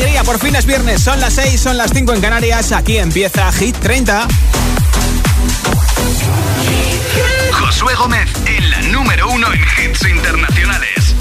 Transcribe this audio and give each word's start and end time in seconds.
alegría! 0.00 0.24
Por 0.24 0.38
fin 0.38 0.54
es 0.56 0.66
viernes, 0.66 1.02
son 1.02 1.20
las 1.20 1.34
6, 1.34 1.60
son 1.60 1.76
las 1.76 1.90
5 1.92 2.14
en 2.14 2.20
Canarias. 2.20 2.72
Aquí 2.72 2.98
empieza 2.98 3.50
Hit 3.52 3.76
30. 3.76 4.28
Josué 7.52 7.94
Gómez 7.94 8.30
en 8.46 8.70
la 8.70 8.82
número 8.82 9.28
uno 9.28 9.52
en 9.52 9.60
hits 9.60 10.06
internacionales. 10.06 11.14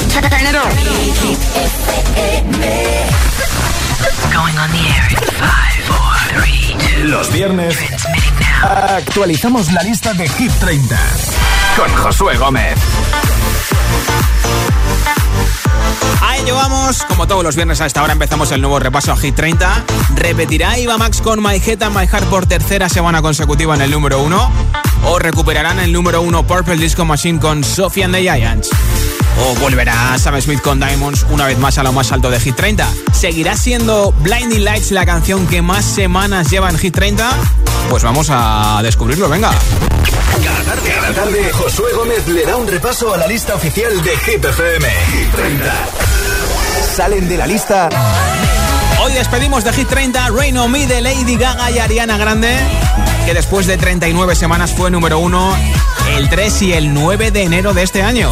Los 7.03 7.31
viernes 7.31 7.77
actualizamos 8.61 9.71
la 9.71 9.83
lista 9.83 10.13
de 10.13 10.27
Hit 10.29 10.51
30 10.59 10.99
con 11.75 11.95
Josué 11.95 12.37
Gómez. 12.37 12.77
Ahí 16.21 16.43
llevamos, 16.43 17.03
como 17.03 17.27
todos 17.27 17.43
los 17.43 17.55
viernes 17.55 17.81
a 17.81 17.85
esta 17.85 18.03
hora 18.03 18.13
empezamos 18.13 18.51
el 18.51 18.61
nuevo 18.61 18.79
repaso 18.79 19.11
a 19.11 19.17
Hit 19.17 19.35
30. 19.35 19.85
Repetirá 20.15 20.77
Iva 20.77 20.97
Max 20.97 21.21
con 21.21 21.41
My 21.41 21.55
Head 21.55 21.83
and 21.83 21.95
My 21.95 22.07
Heart 22.07 22.25
por 22.25 22.45
tercera 22.45 22.89
semana 22.89 23.21
consecutiva 23.21 23.75
en 23.75 23.81
el 23.81 23.91
número 23.91 24.21
1. 24.21 24.51
O 25.05 25.19
recuperarán 25.19 25.79
el 25.79 25.93
número 25.93 26.21
1 26.21 26.45
Purple 26.45 26.77
Disco 26.77 27.05
Machine 27.05 27.39
con 27.39 27.63
Sophie 27.63 28.03
and 28.03 28.13
the 28.13 28.21
Giants. 28.21 28.69
O 29.41 29.55
volverá 29.55 30.17
Sam 30.17 30.39
Smith 30.41 30.61
con 30.61 30.79
Diamonds 30.79 31.25
una 31.29 31.45
vez 31.45 31.57
más 31.57 31.77
a 31.77 31.83
lo 31.83 31.91
más 31.91 32.11
alto 32.11 32.29
de 32.29 32.39
Hit 32.39 32.55
30. 32.55 32.87
¿Seguirá 33.13 33.55
siendo 33.55 34.11
Blinding 34.11 34.63
Lights 34.63 34.91
la 34.91 35.05
canción 35.05 35.47
que 35.47 35.61
más 35.61 35.85
semanas 35.85 36.49
lleva 36.49 36.69
en 36.69 36.77
Hit 36.77 36.93
30? 36.93 37.29
Pues 37.89 38.03
vamos 38.03 38.27
a 38.29 38.81
descubrirlo, 38.83 39.29
venga. 39.29 39.51
Cada 40.43 40.63
tarde, 40.63 40.89
cada 40.93 41.13
tarde, 41.13 41.51
Josué 41.53 41.93
Gómez 41.93 42.27
le 42.27 42.45
da 42.45 42.57
un 42.57 42.67
repaso 42.67 43.13
a 43.13 43.17
la 43.17 43.27
lista 43.27 43.55
oficial 43.55 44.01
de 44.01 44.17
Hit 44.17 44.43
FM. 44.45 44.87
Hit 44.87 45.31
30. 45.35 45.73
Salen 46.95 47.27
de 47.29 47.37
la 47.37 47.47
lista. 47.47 47.89
Hoy 49.01 49.13
despedimos 49.13 49.63
de 49.63 49.73
Hit 49.73 49.87
30 49.87 50.29
Rain 50.29 50.57
on 50.57 50.71
Me 50.71 50.85
de 50.85 51.01
Lady 51.01 51.37
Gaga 51.37 51.71
y 51.71 51.79
Ariana 51.79 52.17
Grande, 52.17 52.57
que 53.25 53.33
después 53.33 53.65
de 53.67 53.77
39 53.77 54.35
semanas 54.35 54.73
fue 54.75 54.91
número 54.91 55.19
1 55.19 55.55
el 56.17 56.29
3 56.29 56.61
y 56.63 56.73
el 56.73 56.93
9 56.93 57.31
de 57.31 57.43
enero 57.43 57.73
de 57.73 57.83
este 57.83 58.01
año. 58.01 58.31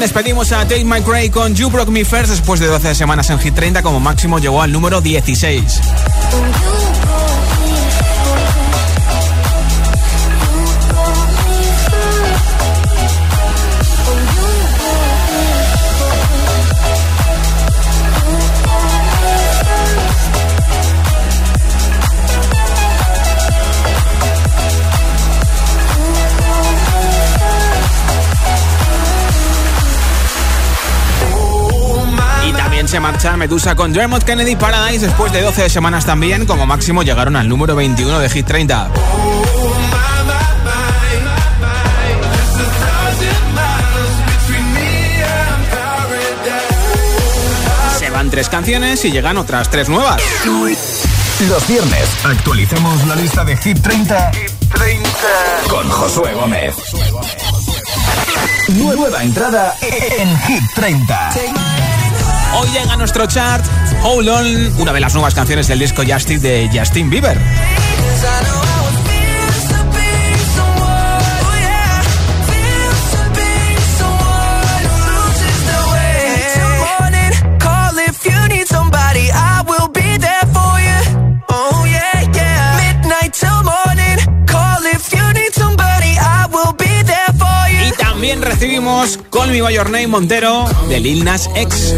Despedimos 0.00 0.50
a 0.52 0.62
Tate 0.62 0.82
McRae 0.82 1.30
con 1.30 1.54
You 1.54 1.68
Broke 1.68 1.90
Me 1.90 2.06
First 2.06 2.30
después 2.30 2.58
de 2.58 2.66
12 2.66 2.94
semanas 2.94 3.28
en 3.28 3.38
Hit 3.38 3.54
30 3.54 3.82
como 3.82 4.00
máximo 4.00 4.38
llegó 4.38 4.62
al 4.62 4.72
número 4.72 5.02
16. 5.02 5.80
Se 32.90 32.98
marcha 32.98 33.36
Medusa 33.36 33.76
con 33.76 33.92
Dermot 33.92 34.24
Kennedy 34.24 34.56
Paradise 34.56 35.06
después 35.06 35.32
de 35.32 35.42
12 35.42 35.70
semanas 35.70 36.04
también. 36.04 36.44
Como 36.44 36.66
máximo 36.66 37.04
llegaron 37.04 37.36
al 37.36 37.48
número 37.48 37.76
21 37.76 38.18
de 38.18 38.28
Hit 38.28 38.46
30. 38.46 38.90
Se 47.96 48.10
van 48.10 48.28
tres 48.28 48.48
canciones 48.48 49.04
y 49.04 49.12
llegan 49.12 49.36
otras 49.36 49.70
tres 49.70 49.88
nuevas. 49.88 50.20
Los 51.48 51.68
viernes 51.68 52.08
actualizamos 52.24 53.06
la 53.06 53.14
lista 53.14 53.44
de 53.44 53.56
Hit 53.56 53.80
30, 53.80 54.32
con 55.68 55.88
Josué 55.88 56.34
Gómez. 56.34 56.74
Nueva 58.70 59.22
entrada 59.22 59.76
en 59.80 60.40
Hit 60.40 60.64
30. 60.74 61.30
Hoy 62.54 62.68
llega 62.70 62.92
a 62.92 62.96
nuestro 62.96 63.26
chart 63.26 63.64
Hold 64.02 64.28
On, 64.28 64.80
una 64.80 64.92
de 64.92 65.00
las 65.00 65.14
nuevas 65.14 65.34
canciones 65.34 65.68
del 65.68 65.78
disco 65.78 66.02
Justin 66.06 66.40
de 66.40 66.68
Justin 66.72 67.08
Bieber. 67.08 67.38
También 88.20 88.42
recibimos 88.42 89.18
Call 89.30 89.50
Me 89.50 89.62
By 89.62 89.74
Your 89.74 89.88
Name 89.88 90.08
Montero 90.08 90.66
de 90.90 91.00
Lil 91.00 91.24
Nas 91.24 91.48
X. 91.54 91.94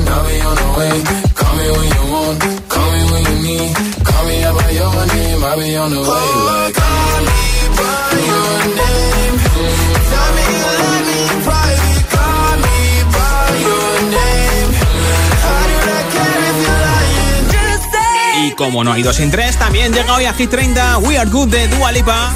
Y 18.44 18.50
como 18.52 18.84
no 18.84 18.92
hay 18.92 19.02
dos 19.02 19.16
sin 19.16 19.32
tres, 19.32 19.58
también 19.58 19.92
llega 19.92 20.14
hoy 20.14 20.26
a 20.26 20.32
Hit 20.34 20.50
30 20.50 20.98
We 20.98 21.18
Are 21.18 21.28
Good 21.28 21.48
de 21.48 21.66
Dua 21.66 21.90
Lipa. 21.90 22.32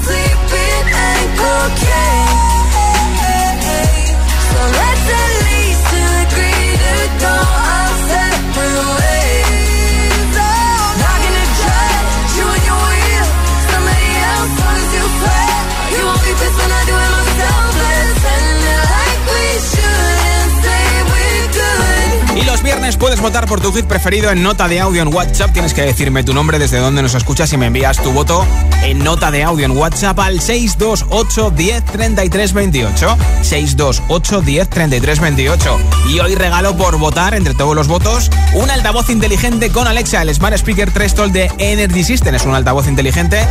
Viernes 22.87 22.97
puedes 22.97 23.21
votar 23.21 23.47
por 23.47 23.61
tu 23.61 23.73
hit 23.73 23.87
preferido 23.87 24.31
en 24.31 24.43
nota 24.43 24.69
de 24.69 24.81
audio 24.81 25.03
en 25.03 25.13
WhatsApp. 25.13 25.53
Tienes 25.53 25.75
que 25.75 25.83
decirme 25.83 26.23
tu 26.23 26.33
nombre, 26.33 26.59
desde 26.59 26.79
dónde 26.79 27.03
nos 27.03 27.15
escuchas 27.15 27.53
y 27.53 27.57
me 27.57 27.67
envías 27.67 28.01
tu 28.01 28.13
voto 28.13 28.47
en 28.83 28.99
nota 29.01 29.31
de 29.31 29.43
audio 29.43 29.65
en 29.65 29.77
WhatsApp 29.77 30.19
al 30.21 30.41
628 30.41 31.51
10 31.51 31.85
33 31.85 32.53
28. 32.53 33.17
628 33.43 34.41
10 34.41 34.69
33 34.69 35.21
28. 35.21 35.79
Y 36.11 36.21
hoy 36.21 36.35
regalo 36.37 36.77
por 36.77 36.97
votar 36.99 37.35
entre 37.35 37.55
todos 37.55 37.75
los 37.75 37.89
votos 37.89 38.31
un 38.55 38.71
altavoz 38.71 39.11
inteligente 39.11 39.71
con 39.71 39.89
Alexa, 39.89 40.23
el 40.23 40.33
Smart 40.33 40.55
Speaker 40.55 40.91
3 40.93 41.15
Toll 41.15 41.33
de 41.33 41.51
Energy 41.59 42.05
System. 42.05 42.35
Es 42.35 42.45
un 42.45 42.55
altavoz 42.55 42.87
inteligente 42.87 43.45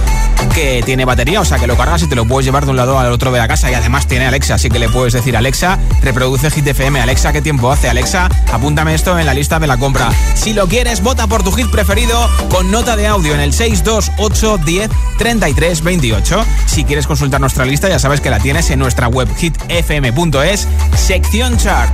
que 0.54 0.82
tiene 0.86 1.04
batería, 1.04 1.42
o 1.42 1.46
sea 1.46 1.60
que 1.60 1.68
lo 1.68 1.76
cargas 1.76 2.04
y 2.04 2.08
te 2.08 2.16
lo 2.16 2.26
puedes 2.26 2.46
llevar 2.46 2.64
de 2.64 2.72
un 2.72 2.78
lado 2.78 2.98
al 3.00 3.12
otro 3.12 3.32
de 3.32 3.40
la 3.40 3.48
casa. 3.48 3.70
Y 3.70 3.74
además 3.74 4.08
tiene 4.08 4.28
Alexa, 4.28 4.56
así 4.56 4.70
que 4.70 4.80
le 4.80 4.88
puedes 4.88 5.14
decir 5.14 5.36
Alexa, 5.36 5.78
reproduce 6.02 6.50
Hit 6.52 6.68
FM. 6.68 7.02
Alexa, 7.02 7.34
¿qué 7.34 7.42
tiempo 7.42 7.72
hace? 7.72 7.90
Alexa, 7.90 8.30
Apúntame 8.52 8.94
esto 8.94 9.20
en 9.20 9.25
la 9.26 9.34
lista 9.34 9.60
de 9.60 9.68
la 9.68 9.78
compra. 9.78 10.10
Si 10.36 10.54
lo 10.54 10.68
quieres, 10.68 11.02
vota 11.02 11.28
por 11.28 11.44
tu 11.44 11.52
hit 11.52 11.70
preferido 11.70 12.30
con 12.50 12.72
nota 12.72 12.96
de 12.96 13.08
audio 13.08 13.34
en 13.34 13.40
el 13.40 13.54
628 13.54 14.60
10 14.66 14.90
33 15.18 15.84
28. 15.84 16.46
Si 16.66 16.84
quieres 16.84 17.08
consultar 17.08 17.42
nuestra 17.42 17.66
lista, 17.66 17.90
ya 17.90 18.00
sabes 18.00 18.22
que 18.22 18.30
la 18.30 18.40
tienes 18.40 18.70
en 18.70 18.80
nuestra 18.80 19.08
web 19.08 19.28
hitfm.es, 19.36 20.68
sección 20.96 21.58
chart. 21.58 21.94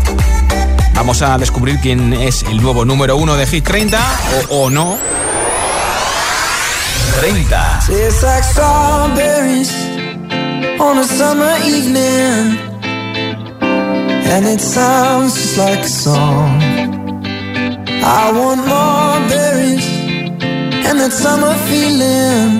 Vamos 0.94 1.22
a 1.22 1.38
descubrir 1.38 1.80
quién 1.80 2.14
es 2.14 2.44
el 2.44 2.62
nuevo 2.62 2.86
número 2.86 3.16
uno 3.16 3.36
de 3.36 3.48
Hit 3.48 3.64
30 3.64 4.00
o, 4.50 4.70
no. 4.70 4.98
30. 7.20 7.80
It's 7.90 8.24
like 8.24 8.44
strawberries 8.44 9.72
on 10.80 10.98
a 10.98 11.04
summer 11.04 11.56
evening. 11.66 12.58
And 14.34 14.46
it 14.46 14.62
sounds 14.62 15.36
just 15.36 15.58
like 15.58 15.80
a 15.80 15.90
song. 15.90 16.81
I 18.04 18.32
want 18.32 18.62
more 18.62 19.20
berries 19.30 19.88
and 20.88 21.00
that 21.00 21.14
summer 21.14 21.54
feeling. 21.70 22.60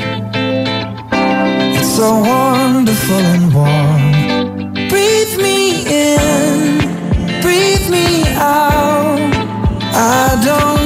It's 1.78 1.96
so 1.96 2.20
wonderful 2.20 3.24
and 3.34 3.54
warm. 3.54 4.72
Breathe 4.90 5.38
me 5.42 5.84
in, 5.88 7.42
breathe 7.42 7.90
me 7.90 8.24
out. 8.38 9.18
I 9.94 10.40
don't 10.46 10.81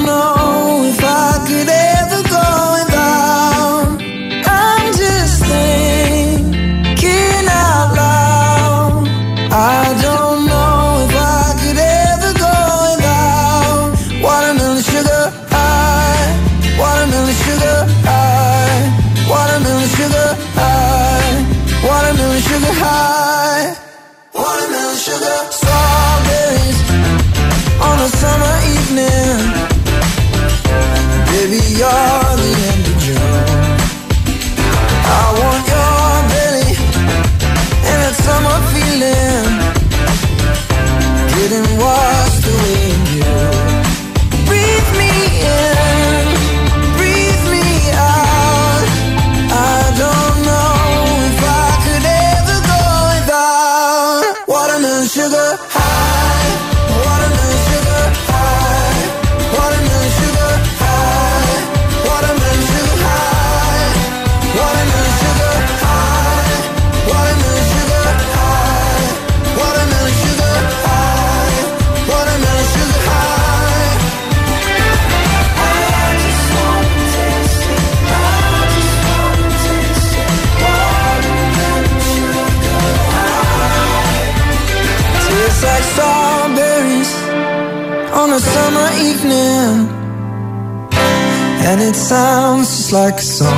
like 93.15 93.21
a 93.21 93.23
song. 93.23 93.54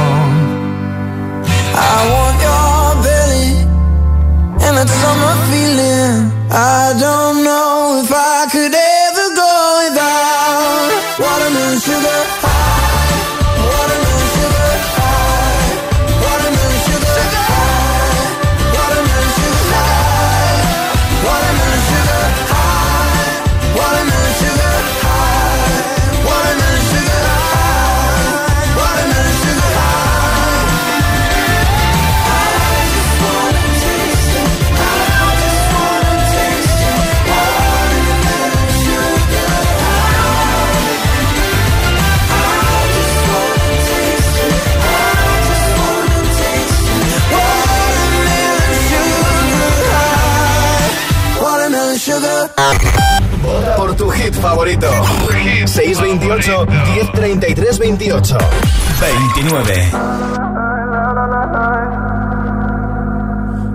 29. 59.38 59.92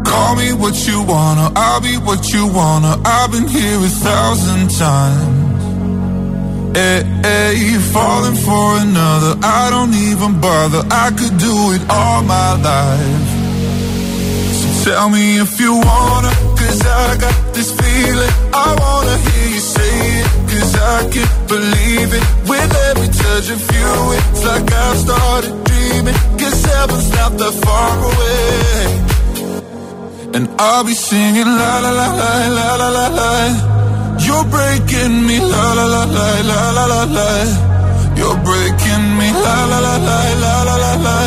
Call 0.05 0.35
me 0.37 0.53
what 0.53 0.75
you 0.89 1.03
wanna, 1.05 1.53
I'll 1.55 1.81
be 1.81 1.97
what 1.99 2.33
you 2.33 2.47
wanna. 2.49 3.01
I've 3.05 3.31
been 3.31 3.47
here 3.47 3.79
a 3.79 3.89
thousand 3.89 4.71
times. 4.71 5.53
Hey, 6.77 7.05
hey, 7.23 7.79
falling 7.93 8.35
for 8.35 8.79
another. 8.79 9.37
I 9.43 9.71
don't 9.71 9.95
even 9.95 10.41
bother. 10.41 10.83
I 10.91 11.11
could 11.11 11.39
do 11.39 11.73
it 11.75 11.83
all 11.89 12.23
my 12.23 12.55
life. 12.71 13.29
So 14.59 14.91
tell 14.91 15.11
me 15.11 15.39
if 15.39 15.61
you 15.61 15.75
wanna, 15.75 16.33
cause 16.59 16.81
I 16.85 17.17
got 17.21 17.55
this 17.55 17.71
feeling. 17.71 18.31
I 18.53 18.75
wanna 18.83 19.17
hear 19.27 19.49
you 19.55 19.61
say 19.61 19.95
it, 20.21 20.27
cause 20.63 20.75
I 20.97 21.01
can't 21.15 21.49
believe 21.49 22.11
it. 22.19 22.25
With 22.51 22.71
every 22.89 23.11
touch 23.23 23.49
of 23.57 23.63
you, 23.77 23.93
it's 24.19 24.43
like 24.51 24.67
I've 24.85 24.99
started 25.07 25.55
dreaming. 25.69 26.17
Cause 26.41 26.59
heaven's 26.73 27.09
not 27.19 27.33
that 27.41 27.55
far 27.65 27.93
away. 28.11 28.81
And 30.37 30.45
I'll 30.59 30.85
be 30.85 30.95
singing 30.95 31.51
la 31.61 31.73
la 31.85 31.93
la 32.01 32.09
la 32.21 32.33
la 32.59 32.69
la 32.81 32.89
la 32.99 33.07
la. 33.21 33.33
You're 34.27 34.47
breaking 34.57 35.15
me 35.29 35.37
la 35.53 35.67
la 35.79 35.87
la 35.95 36.05
la 36.17 36.29
la 36.51 36.61
la 36.77 36.85
la 36.93 37.03
la. 37.17 37.31
You're 38.19 38.41
breaking 38.49 39.05
me 39.19 39.29
la 39.45 39.57
la 39.71 39.79
la 39.87 39.97
la 40.09 40.21
la 40.45 40.55
la 40.69 40.77
la 40.85 40.93
la. 41.07 41.19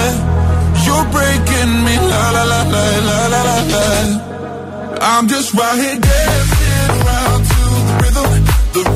You're 0.85 1.07
breaking 1.15 1.71
me 1.85 1.95
la 2.11 2.23
la 2.35 2.43
la 2.51 2.61
la 2.73 2.85
la 3.09 3.19
la 3.33 3.41
la 3.49 3.57
la. 3.73 3.85
I'm 5.01 5.27
just 5.27 5.53
right 5.53 5.77
here 5.83 5.99
dancing 5.99 6.54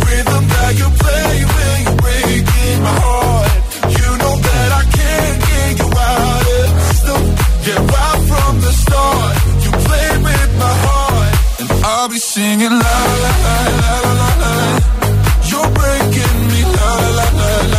rhythm 0.10 0.44
that 0.54 0.72
you 0.80 0.88
play 1.04 1.34
when 1.54 1.78
you're 1.86 2.00
breaking 2.06 2.78
my 2.88 2.96
heart. 3.06 3.52
You 3.98 4.10
know 4.22 4.36
that 4.48 4.70
I 4.82 4.84
can't 4.98 5.38
get 5.50 5.72
you 5.82 5.90
out 6.12 6.44
of 6.58 6.68
the 6.76 6.82
system. 6.90 7.22
Yeah, 7.66 7.82
right 7.94 8.22
from 8.30 8.54
the 8.66 8.74
start, 8.84 9.34
you 9.64 9.72
play 9.88 10.10
with 10.28 10.52
my 10.64 10.76
heart, 10.86 11.34
and 11.62 11.70
I'll 11.92 12.10
be 12.10 12.20
singing 12.34 12.76
la 12.86 12.98
la 13.24 13.34
la 13.46 13.58
la 13.84 13.96
la 14.20 14.30
la. 14.44 14.54
You're 15.50 15.72
breaking 15.80 16.38
me 16.52 16.62
la 16.78 16.92
la 17.18 17.28
la 17.40 17.52
la 17.74 17.79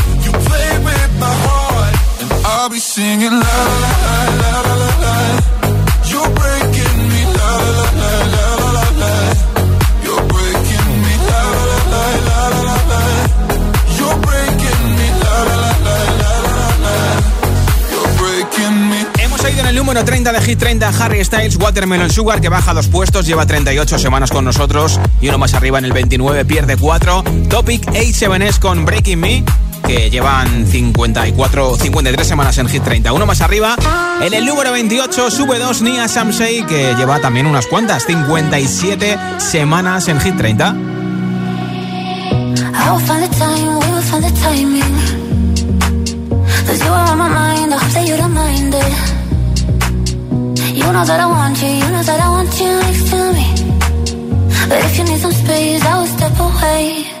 Hemos 19.19 19.41
ido 19.41 19.61
en 19.61 19.67
el 19.67 19.75
número 19.75 19.91
número 19.91 20.05
30 20.05 20.31
de 20.31 20.41
Hit 20.41 20.57
30, 20.57 20.87
Harry 20.87 21.25
Styles, 21.25 21.57
Watermelon 21.57 22.09
Sugar, 22.09 22.39
que 22.39 22.47
baja 22.47 22.73
dos 22.73 22.87
puestos, 22.87 23.25
lleva 23.25 23.45
38 23.45 23.99
semanas 23.99 24.31
con 24.31 24.45
nosotros 24.45 25.01
y 25.19 25.27
uno 25.27 25.37
más 25.37 25.53
arriba 25.53 25.79
en 25.79 25.83
el 25.85 25.91
29, 25.91 26.45
pierde 26.45 26.77
4. 26.77 27.23
Topic 27.49 27.85
87S 27.87 28.59
con 28.59 28.85
Breaking 28.85 29.19
Me, 29.19 29.43
que 29.85 30.09
llevan 30.09 30.67
54, 30.67 31.77
53 31.77 32.27
semanas 32.27 32.57
en 32.57 32.67
Hit 32.67 32.83
30. 32.83 33.13
Uno 33.13 33.25
más 33.25 33.41
arriba, 33.41 33.75
en 34.21 34.33
el 34.33 34.45
número 34.45 34.71
28, 34.71 35.31
sube 35.31 35.59
2 35.59 35.81
Nia 35.81 36.07
Samsei, 36.07 36.63
que 36.65 36.95
lleva 36.95 37.19
también 37.19 37.45
unas 37.47 37.67
cuantas, 37.67 38.03
57 38.05 39.17
semanas 39.37 40.07
en 40.07 40.19
Hit 40.19 40.37
30. 40.37 40.75
You 50.73 50.91
know 50.93 51.05
that 51.05 51.19
I 51.19 51.25
want 51.25 51.61
you, 51.61 51.67
you 51.67 51.89
know 51.89 52.03
that 52.03 52.19
I 52.19 52.29
want 52.29 52.59
you 52.59 52.91
if 54.73 54.97
you 54.97 55.03
need 55.03 55.19
some 55.19 55.31
space, 55.31 55.83
I 55.83 55.99
will 55.99 56.07
step 56.07 56.39
away. 56.39 57.20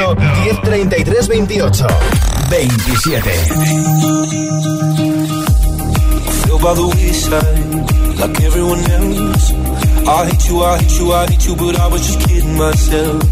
628 0.00 1.04
1033 1.12 1.68
28 1.68 1.76
27. 2.48 3.20
Feel 6.40 6.58
by 6.58 6.72
the 6.74 6.86
wayside, 6.88 8.18
like 8.18 8.40
everyone 8.40 8.80
else. 8.96 9.52
I 10.08 10.24
hate 10.26 10.48
you, 10.48 10.62
I 10.62 10.78
hate 10.78 10.98
you, 10.98 11.12
I 11.12 11.26
hate 11.26 11.46
you, 11.46 11.54
but 11.56 11.78
I 11.78 11.86
was 11.88 12.00
just 12.06 12.18
kidding 12.26 12.56
myself. 12.56 13.22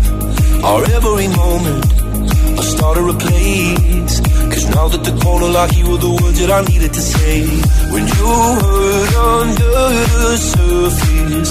Our 0.62 0.84
every 0.92 1.28
moment, 1.28 1.84
I 2.60 2.62
started 2.62 3.08
a 3.08 3.16
place. 3.16 4.20
Cause 4.52 4.68
now 4.74 4.88
that 4.88 5.04
the 5.04 5.12
corner 5.24 5.48
like 5.48 5.74
you 5.74 5.88
were 5.90 5.96
the 5.96 6.10
words 6.20 6.38
that 6.40 6.50
I 6.50 6.60
needed 6.68 6.92
to 6.92 7.00
say. 7.00 7.46
When 7.92 8.04
you 8.06 8.28
hurt 8.60 9.14
under 9.16 9.72
the 10.20 10.36
surface, 10.36 11.50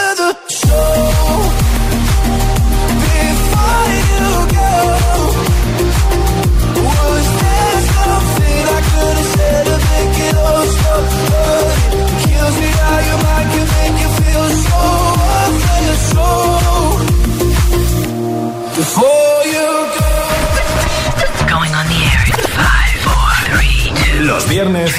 viernes 24.63 24.91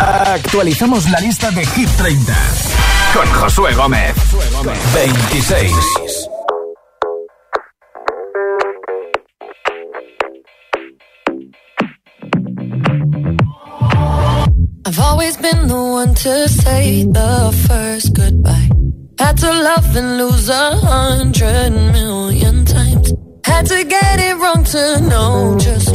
actualizamos 0.00 1.08
la 1.10 1.20
lista 1.20 1.50
de 1.52 1.64
Hit 1.64 1.88
30 1.96 2.34
con 3.14 3.26
Josué 3.32 3.74
Gómez. 3.74 4.14
26. 4.92 6.28
I've 14.84 14.98
always 14.98 15.36
been 15.36 15.68
the 15.68 15.74
one 15.74 16.14
to 16.14 16.48
say 16.48 17.04
the 17.04 17.66
first 17.68 18.14
goodbye. 18.14 18.70
Had 19.18 19.36
to 19.38 19.50
love 19.50 19.96
and 19.96 20.18
lose 20.18 20.48
a 20.48 20.76
hundred 20.76 21.70
million 21.70 22.64
times. 22.64 23.12
Had 23.44 23.66
to 23.66 23.84
get 23.84 24.18
it 24.18 24.36
wrong 24.38 24.64
to 24.64 25.00
know 25.08 25.56
just 25.58 25.94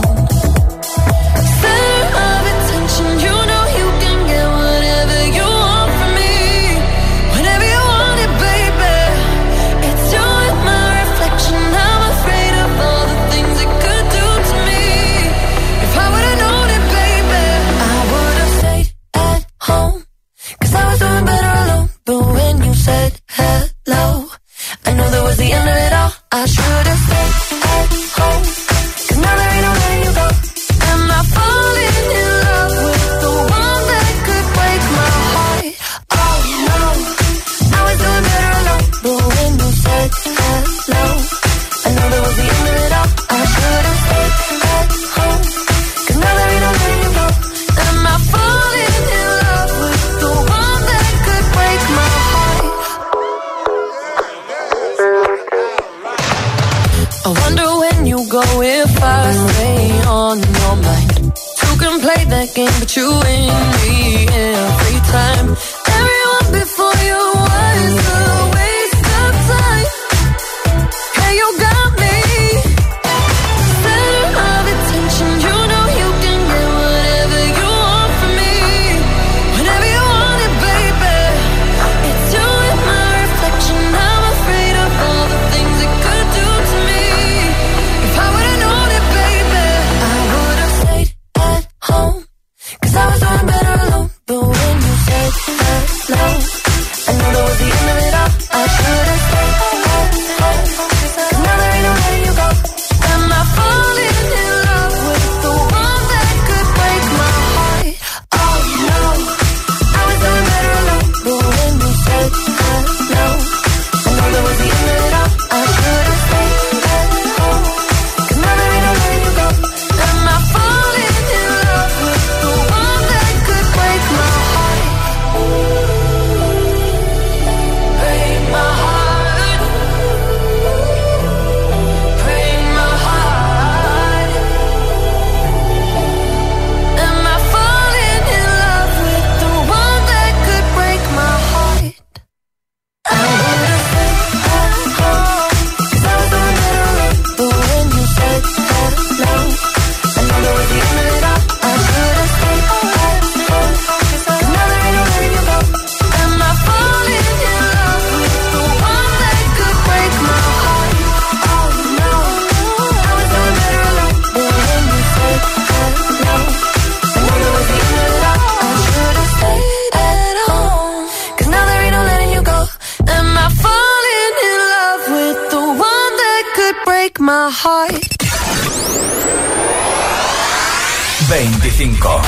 25. 181.31 182.21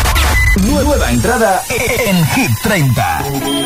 Nueva 0.62 1.12
entrada 1.12 1.62
en 1.70 2.26
Hit 2.28 2.52
30. 2.63 3.20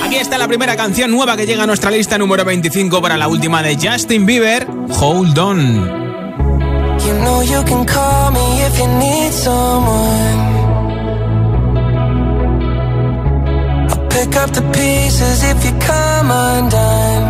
Aquí 0.06 0.15
está 0.15 0.39
la 0.39 0.47
primera 0.47 0.76
canción 0.76 1.12
nueva 1.12 1.38
que 1.38 1.45
llega 1.45 1.62
a 1.62 1.67
nuestra 1.67 1.91
lista 1.91 2.17
número 2.17 2.43
25 2.43 3.00
para 3.04 3.17
la 3.17 3.28
última 3.28 3.62
de 3.62 3.78
Justin 3.80 4.26
Bieber, 4.26 4.67
Hold 5.00 5.38
On. 5.38 5.60
You 7.06 7.13
know 7.19 7.43
you 7.43 7.63
can 7.65 7.86
call 7.86 8.32
me 8.32 8.63
if 8.65 8.80
you 8.80 8.88
need 8.97 9.32
someone. 9.32 10.39
I'll 13.91 14.08
pick 14.10 14.36
up 14.38 14.50
the 14.54 14.63
pieces 14.73 15.43
if 15.43 15.63
you 15.63 15.71
come 15.86 16.32
undone. 16.32 17.28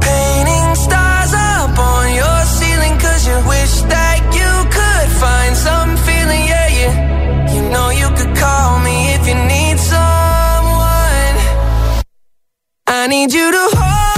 Painting 0.00 0.74
stars 0.74 1.08
find 5.20 5.56
some 5.56 5.96
feeling, 6.06 6.44
yeah, 6.52 6.68
yeah. 6.78 7.54
You 7.54 7.62
know 7.70 7.90
you 7.90 8.08
could 8.18 8.36
call 8.36 8.78
me 8.80 8.96
if 9.16 9.26
you 9.28 9.34
need 9.34 9.78
someone. 9.78 11.34
I 12.86 13.06
need 13.08 13.32
you 13.32 13.50
to 13.50 13.64
hold 13.76 14.17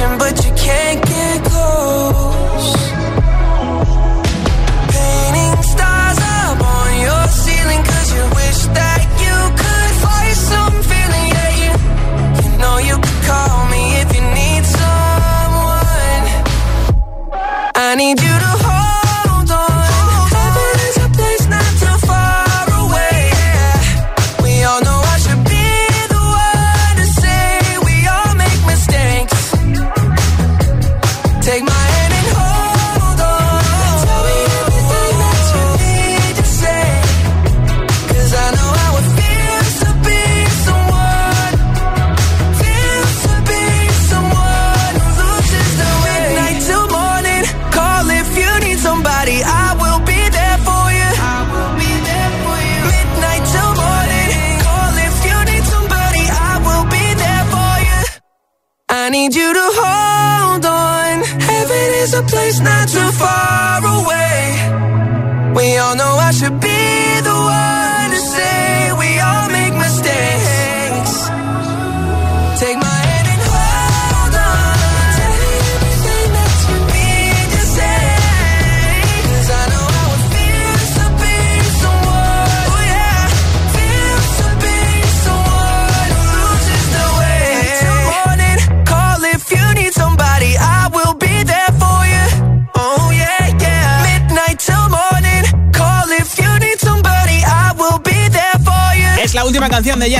but 0.00 0.39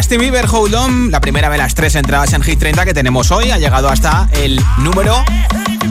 Justin 0.00 0.20
Bieber, 0.20 0.46
Hold 0.50 0.74
On, 0.74 1.10
la 1.10 1.20
primera 1.20 1.50
de 1.50 1.58
las 1.58 1.74
tres 1.74 1.94
entradas 1.94 2.32
en 2.32 2.40
Hit 2.42 2.58
30 2.58 2.86
que 2.86 2.94
tenemos 2.94 3.30
hoy. 3.30 3.50
Ha 3.50 3.58
llegado 3.58 3.90
hasta 3.90 4.30
el 4.32 4.58
número 4.78 5.22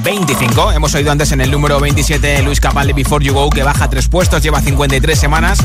25. 0.04 0.72
Hemos 0.72 0.96
oído 0.96 1.12
antes 1.12 1.32
en 1.32 1.42
el 1.42 1.52
número 1.52 1.80
27 1.80 2.42
Luis 2.42 2.60
Capaldi 2.60 2.94
Before 2.94 3.24
You 3.24 3.36
Go, 3.36 3.52
que 3.52 3.62
baja 3.62 3.88
tres 3.88 4.08
puestos, 4.08 4.42
lleva 4.42 4.62
53 4.62 5.18
semanas. 5.18 5.60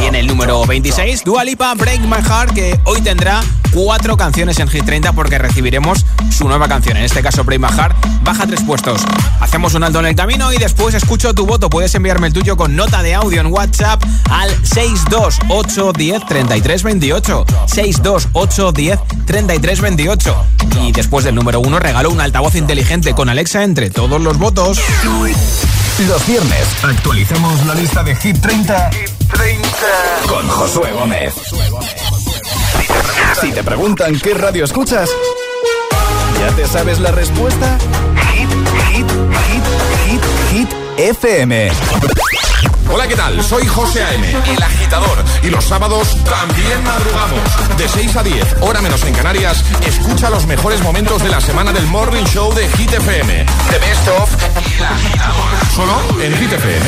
Y 0.00 0.06
en 0.06 0.14
el 0.14 0.28
número 0.28 0.64
26, 0.64 1.24
Dua 1.24 1.42
Lipa 1.42 1.74
Break 1.74 2.02
My 2.02 2.22
Heart, 2.22 2.52
que 2.52 2.78
hoy 2.84 3.00
tendrá 3.00 3.42
cuatro 3.72 4.16
canciones 4.16 4.58
en 4.58 4.68
Hit 4.68 4.84
30 4.84 5.12
porque 5.12 5.38
recibiremos 5.38 6.04
su 6.30 6.48
nueva 6.48 6.68
canción. 6.68 6.96
En 6.96 7.04
este 7.04 7.22
caso, 7.22 7.44
My 7.44 7.56
Heart 7.56 7.96
baja 8.22 8.46
tres 8.46 8.62
puestos. 8.62 9.00
Hacemos 9.40 9.74
un 9.74 9.84
alto 9.84 10.00
en 10.00 10.06
el 10.06 10.14
camino 10.14 10.52
y 10.52 10.58
después 10.58 10.94
escucho 10.94 11.34
tu 11.34 11.46
voto. 11.46 11.70
Puedes 11.70 11.94
enviarme 11.94 12.28
el 12.28 12.32
tuyo 12.32 12.56
con 12.56 12.76
nota 12.76 13.02
de 13.02 13.14
audio 13.14 13.40
en 13.40 13.46
WhatsApp 13.46 14.02
al 14.30 14.50
62810 14.64 16.26
3328. 16.26 17.44
62810 17.66 19.00
3328. 19.26 20.46
Y 20.82 20.92
después 20.92 21.24
del 21.24 21.34
número 21.34 21.60
uno 21.60 21.78
regalo 21.78 22.10
un 22.10 22.20
altavoz 22.20 22.54
inteligente 22.54 23.14
con 23.14 23.28
Alexa 23.28 23.64
entre 23.64 23.90
todos 23.90 24.20
los 24.20 24.38
votos. 24.38 24.78
Los 26.06 26.26
viernes 26.26 26.66
actualizamos 26.82 27.66
la 27.66 27.74
lista 27.74 28.04
de 28.04 28.14
Hit 28.14 28.38
30, 28.40 28.90
con 30.28 30.48
Josué 30.48 30.92
Gómez. 30.92 31.34
Si 33.40 33.52
te 33.52 33.62
preguntan 33.62 34.18
qué 34.18 34.34
radio 34.34 34.64
escuchas, 34.64 35.08
¿ya 36.40 36.54
te 36.56 36.66
sabes 36.66 36.98
la 37.00 37.12
respuesta? 37.12 37.78
Hit, 38.32 38.48
hit, 38.90 39.06
hit, 39.46 39.64
hit, 40.06 40.22
hit, 40.52 40.68
FM. 40.98 41.70
Hola, 42.90 43.06
¿qué 43.06 43.16
tal? 43.16 43.42
Soy 43.42 43.66
José 43.66 44.02
A.M., 44.02 44.30
el 44.30 44.62
agitador. 44.62 45.22
Y 45.42 45.48
los 45.48 45.64
sábados 45.64 46.16
también 46.24 46.82
madrugamos. 46.82 47.76
De 47.76 47.86
6 47.86 48.16
a 48.16 48.22
10, 48.22 48.56
hora 48.60 48.80
menos 48.80 49.04
en 49.04 49.14
Canarias, 49.14 49.62
escucha 49.86 50.30
los 50.30 50.46
mejores 50.46 50.80
momentos 50.80 51.22
de 51.22 51.28
la 51.28 51.40
semana 51.40 51.72
del 51.72 51.86
Morning 51.86 52.24
Show 52.24 52.52
de 52.54 52.66
Hit 52.68 52.92
FM. 52.92 53.46
The 53.70 53.78
Best 53.78 54.08
of 54.08 54.30
El 54.66 54.84
Agitador. 54.84 55.74
Solo 55.74 56.22
en 56.22 56.36
Hit 56.38 56.52
FM. 56.52 56.86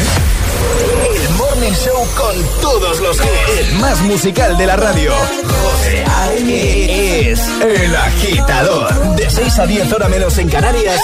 El 1.16 1.28
Morning 1.34 1.72
Show 1.72 2.06
con 2.16 2.60
todos 2.60 3.00
los 3.00 3.16
hits. 3.18 3.58
El 3.58 3.74
más 3.76 4.00
musical 4.00 4.56
de 4.56 4.66
la 4.66 4.76
radio. 4.76 5.12
José 5.14 6.04
A.M. 6.06 7.30
es 7.30 7.48
el 7.60 7.94
agitador. 7.94 9.16
De 9.16 9.28
6 9.28 9.58
a 9.58 9.66
10, 9.66 9.92
hora 9.92 10.08
menos 10.08 10.38
en 10.38 10.48
Canarias. 10.48 11.00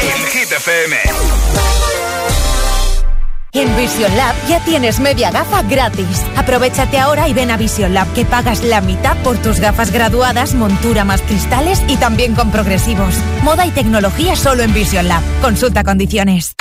En 0.00 0.26
Hit 0.26 0.52
FM. 0.52 0.96
En 3.52 3.76
Vision 3.76 4.16
Lab 4.16 4.36
ya 4.48 4.64
tienes 4.64 5.00
media 5.00 5.32
gafa 5.32 5.62
gratis. 5.62 6.24
Aprovechate 6.36 7.00
ahora 7.00 7.28
y 7.28 7.32
ven 7.32 7.50
a 7.50 7.56
Vision 7.56 7.94
Lab 7.94 8.06
que 8.12 8.24
pagas 8.24 8.62
la 8.62 8.80
mitad 8.80 9.16
por 9.24 9.38
tus 9.38 9.58
gafas 9.58 9.90
graduadas, 9.90 10.54
montura 10.54 11.04
más 11.04 11.20
cristales 11.22 11.82
y 11.88 11.96
también 11.96 12.36
con 12.36 12.52
progresivos. 12.52 13.14
Moda 13.42 13.66
y 13.66 13.72
tecnología 13.72 14.36
solo 14.36 14.62
en 14.62 14.72
Vision 14.72 15.08
Lab. 15.08 15.22
Consulta 15.42 15.82
condiciones. 15.82 16.54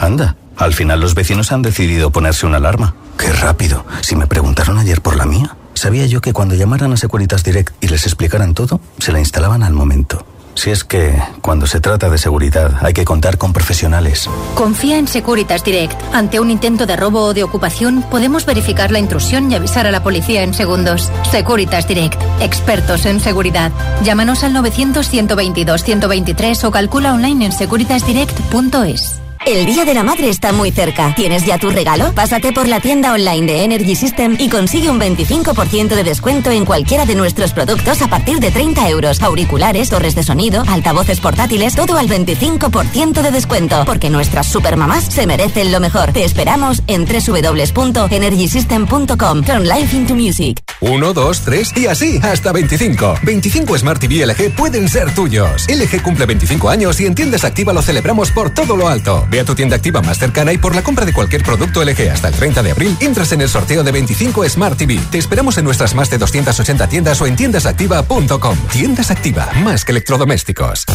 Anda, 0.00 0.36
al 0.56 0.72
final 0.72 1.00
los 1.00 1.14
vecinos 1.14 1.52
han 1.52 1.60
decidido 1.60 2.10
ponerse 2.10 2.46
una 2.46 2.56
alarma. 2.56 2.94
Qué 3.18 3.30
rápido. 3.32 3.84
Si 4.00 4.16
me 4.16 4.26
preguntaron 4.26 4.78
ayer 4.78 5.02
por 5.02 5.16
la 5.16 5.26
mía, 5.26 5.56
sabía 5.74 6.06
yo 6.06 6.22
que 6.22 6.32
cuando 6.32 6.54
llamaran 6.54 6.90
a 6.94 6.96
Securitas 6.96 7.44
Direct 7.44 7.74
y 7.82 7.88
les 7.88 8.06
explicaran 8.06 8.54
todo, 8.54 8.80
se 8.98 9.12
la 9.12 9.20
instalaban 9.20 9.62
al 9.62 9.74
momento. 9.74 10.24
Si 10.54 10.70
es 10.70 10.84
que, 10.84 11.20
cuando 11.40 11.66
se 11.66 11.80
trata 11.80 12.10
de 12.10 12.18
seguridad, 12.18 12.78
hay 12.82 12.92
que 12.92 13.04
contar 13.04 13.38
con 13.38 13.52
profesionales. 13.52 14.28
Confía 14.54 14.98
en 14.98 15.08
Securitas 15.08 15.64
Direct. 15.64 15.98
Ante 16.12 16.38
un 16.40 16.50
intento 16.50 16.86
de 16.86 16.96
robo 16.96 17.22
o 17.22 17.34
de 17.34 17.42
ocupación, 17.42 18.04
podemos 18.10 18.46
verificar 18.46 18.90
la 18.90 18.98
intrusión 18.98 19.50
y 19.50 19.54
avisar 19.54 19.86
a 19.86 19.90
la 19.90 20.02
policía 20.02 20.42
en 20.42 20.52
segundos. 20.54 21.10
Securitas 21.30 21.88
Direct. 21.88 22.20
Expertos 22.40 23.06
en 23.06 23.20
seguridad. 23.20 23.72
Llámanos 24.02 24.44
al 24.44 24.52
900-122-123 24.54 26.64
o 26.64 26.70
calcula 26.70 27.14
online 27.14 27.46
en 27.46 27.52
securitasdirect.es. 27.52 29.19
El 29.46 29.64
Día 29.64 29.86
de 29.86 29.94
la 29.94 30.02
Madre 30.02 30.28
está 30.28 30.52
muy 30.52 30.70
cerca. 30.70 31.14
¿Tienes 31.16 31.46
ya 31.46 31.56
tu 31.56 31.70
regalo? 31.70 32.12
Pásate 32.12 32.52
por 32.52 32.68
la 32.68 32.78
tienda 32.78 33.14
online 33.14 33.50
de 33.50 33.64
Energy 33.64 33.96
System 33.96 34.36
y 34.38 34.50
consigue 34.50 34.90
un 34.90 35.00
25% 35.00 35.88
de 35.88 36.04
descuento 36.04 36.50
en 36.50 36.66
cualquiera 36.66 37.06
de 37.06 37.14
nuestros 37.14 37.54
productos 37.54 38.02
a 38.02 38.08
partir 38.08 38.38
de 38.38 38.50
30 38.50 38.90
euros. 38.90 39.22
Auriculares, 39.22 39.88
torres 39.88 40.14
de 40.14 40.24
sonido, 40.24 40.62
altavoces 40.68 41.20
portátiles, 41.20 41.74
todo 41.74 41.96
al 41.96 42.06
25% 42.06 43.22
de 43.22 43.30
descuento. 43.30 43.82
Porque 43.86 44.10
nuestras 44.10 44.46
supermamás 44.46 45.04
se 45.04 45.26
merecen 45.26 45.72
lo 45.72 45.80
mejor. 45.80 46.12
Te 46.12 46.24
esperamos 46.24 46.82
en 46.86 47.06
www.energysystem.com. 47.06 49.42
Turn 49.42 49.66
life 49.66 49.96
into 49.96 50.14
music. 50.14 50.60
1, 50.80 51.12
2, 51.12 51.40
3 51.40 51.72
y 51.76 51.86
así 51.86 52.20
hasta 52.22 52.52
25. 52.52 53.14
25 53.22 53.78
Smart 53.78 54.00
TV 54.00 54.26
LG 54.26 54.54
pueden 54.54 54.86
ser 54.88 55.14
tuyos. 55.14 55.66
LG 55.68 56.02
cumple 56.02 56.26
25 56.26 56.68
años 56.68 57.00
y 57.00 57.06
en 57.06 57.14
tiendas 57.14 57.44
activa 57.44 57.72
lo 57.72 57.80
celebramos 57.80 58.30
por 58.30 58.50
todo 58.50 58.76
lo 58.76 58.86
alto. 58.86 59.26
Ve 59.30 59.40
a 59.40 59.44
tu 59.44 59.54
tienda 59.54 59.76
activa 59.76 60.02
más 60.02 60.18
cercana 60.18 60.52
y 60.52 60.58
por 60.58 60.74
la 60.74 60.82
compra 60.82 61.06
de 61.06 61.12
cualquier 61.12 61.42
producto 61.42 61.84
LG 61.84 62.10
hasta 62.12 62.28
el 62.28 62.34
30 62.34 62.62
de 62.62 62.70
abril 62.72 62.96
entras 63.00 63.32
en 63.32 63.40
el 63.40 63.48
sorteo 63.48 63.84
de 63.84 63.92
25 63.92 64.48
Smart 64.48 64.76
TV. 64.76 65.00
Te 65.10 65.18
esperamos 65.18 65.56
en 65.58 65.64
nuestras 65.64 65.94
más 65.94 66.10
de 66.10 66.18
280 66.18 66.88
tiendas 66.88 67.20
o 67.20 67.26
en 67.26 67.36
tiendasactiva.com. 67.36 68.58
Tiendas 68.72 69.10
Activa, 69.10 69.48
más 69.62 69.84
que 69.84 69.92
electrodomésticos. 69.92 70.86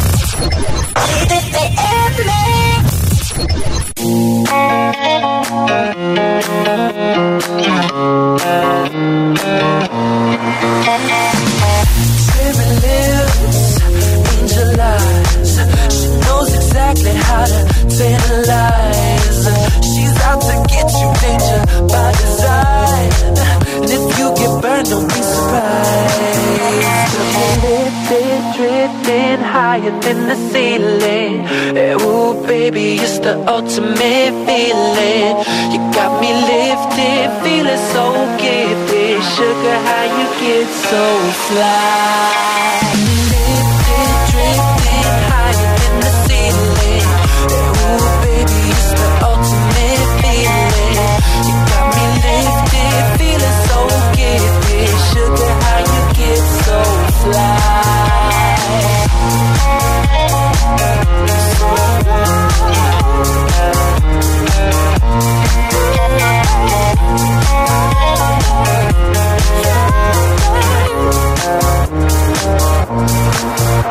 How 17.03 17.45
to 17.45 17.61
tantalize. 17.97 19.45
She's 19.83 20.15
out 20.27 20.41
to 20.41 20.55
get 20.71 20.87
you, 20.99 21.09
danger 21.21 21.61
by 21.91 22.11
design. 22.11 23.11
And 23.81 23.89
if 23.91 24.19
you 24.19 24.27
get 24.35 24.61
burned, 24.61 24.89
don't 24.89 25.07
be 25.07 25.21
surprised. 25.21 26.55
Lifted, 27.65 28.41
drifting 28.55 29.41
higher 29.43 29.91
than 30.01 30.27
the 30.29 30.35
ceiling. 30.51 31.45
Eh, 31.75 31.95
Ooh, 32.01 32.45
baby, 32.45 32.95
it's 32.95 33.19
the 33.19 33.35
ultimate 33.47 34.33
feeling. 34.45 35.33
You 35.71 35.79
got 35.97 36.21
me 36.21 36.31
lifted, 36.51 37.27
feeling 37.43 37.83
so 37.93 38.05
gifted. 38.37 39.23
Sugar, 39.35 39.77
how 39.89 40.03
you 40.17 40.27
get 40.41 40.67
so 40.89 41.03
fly? 41.47 43.24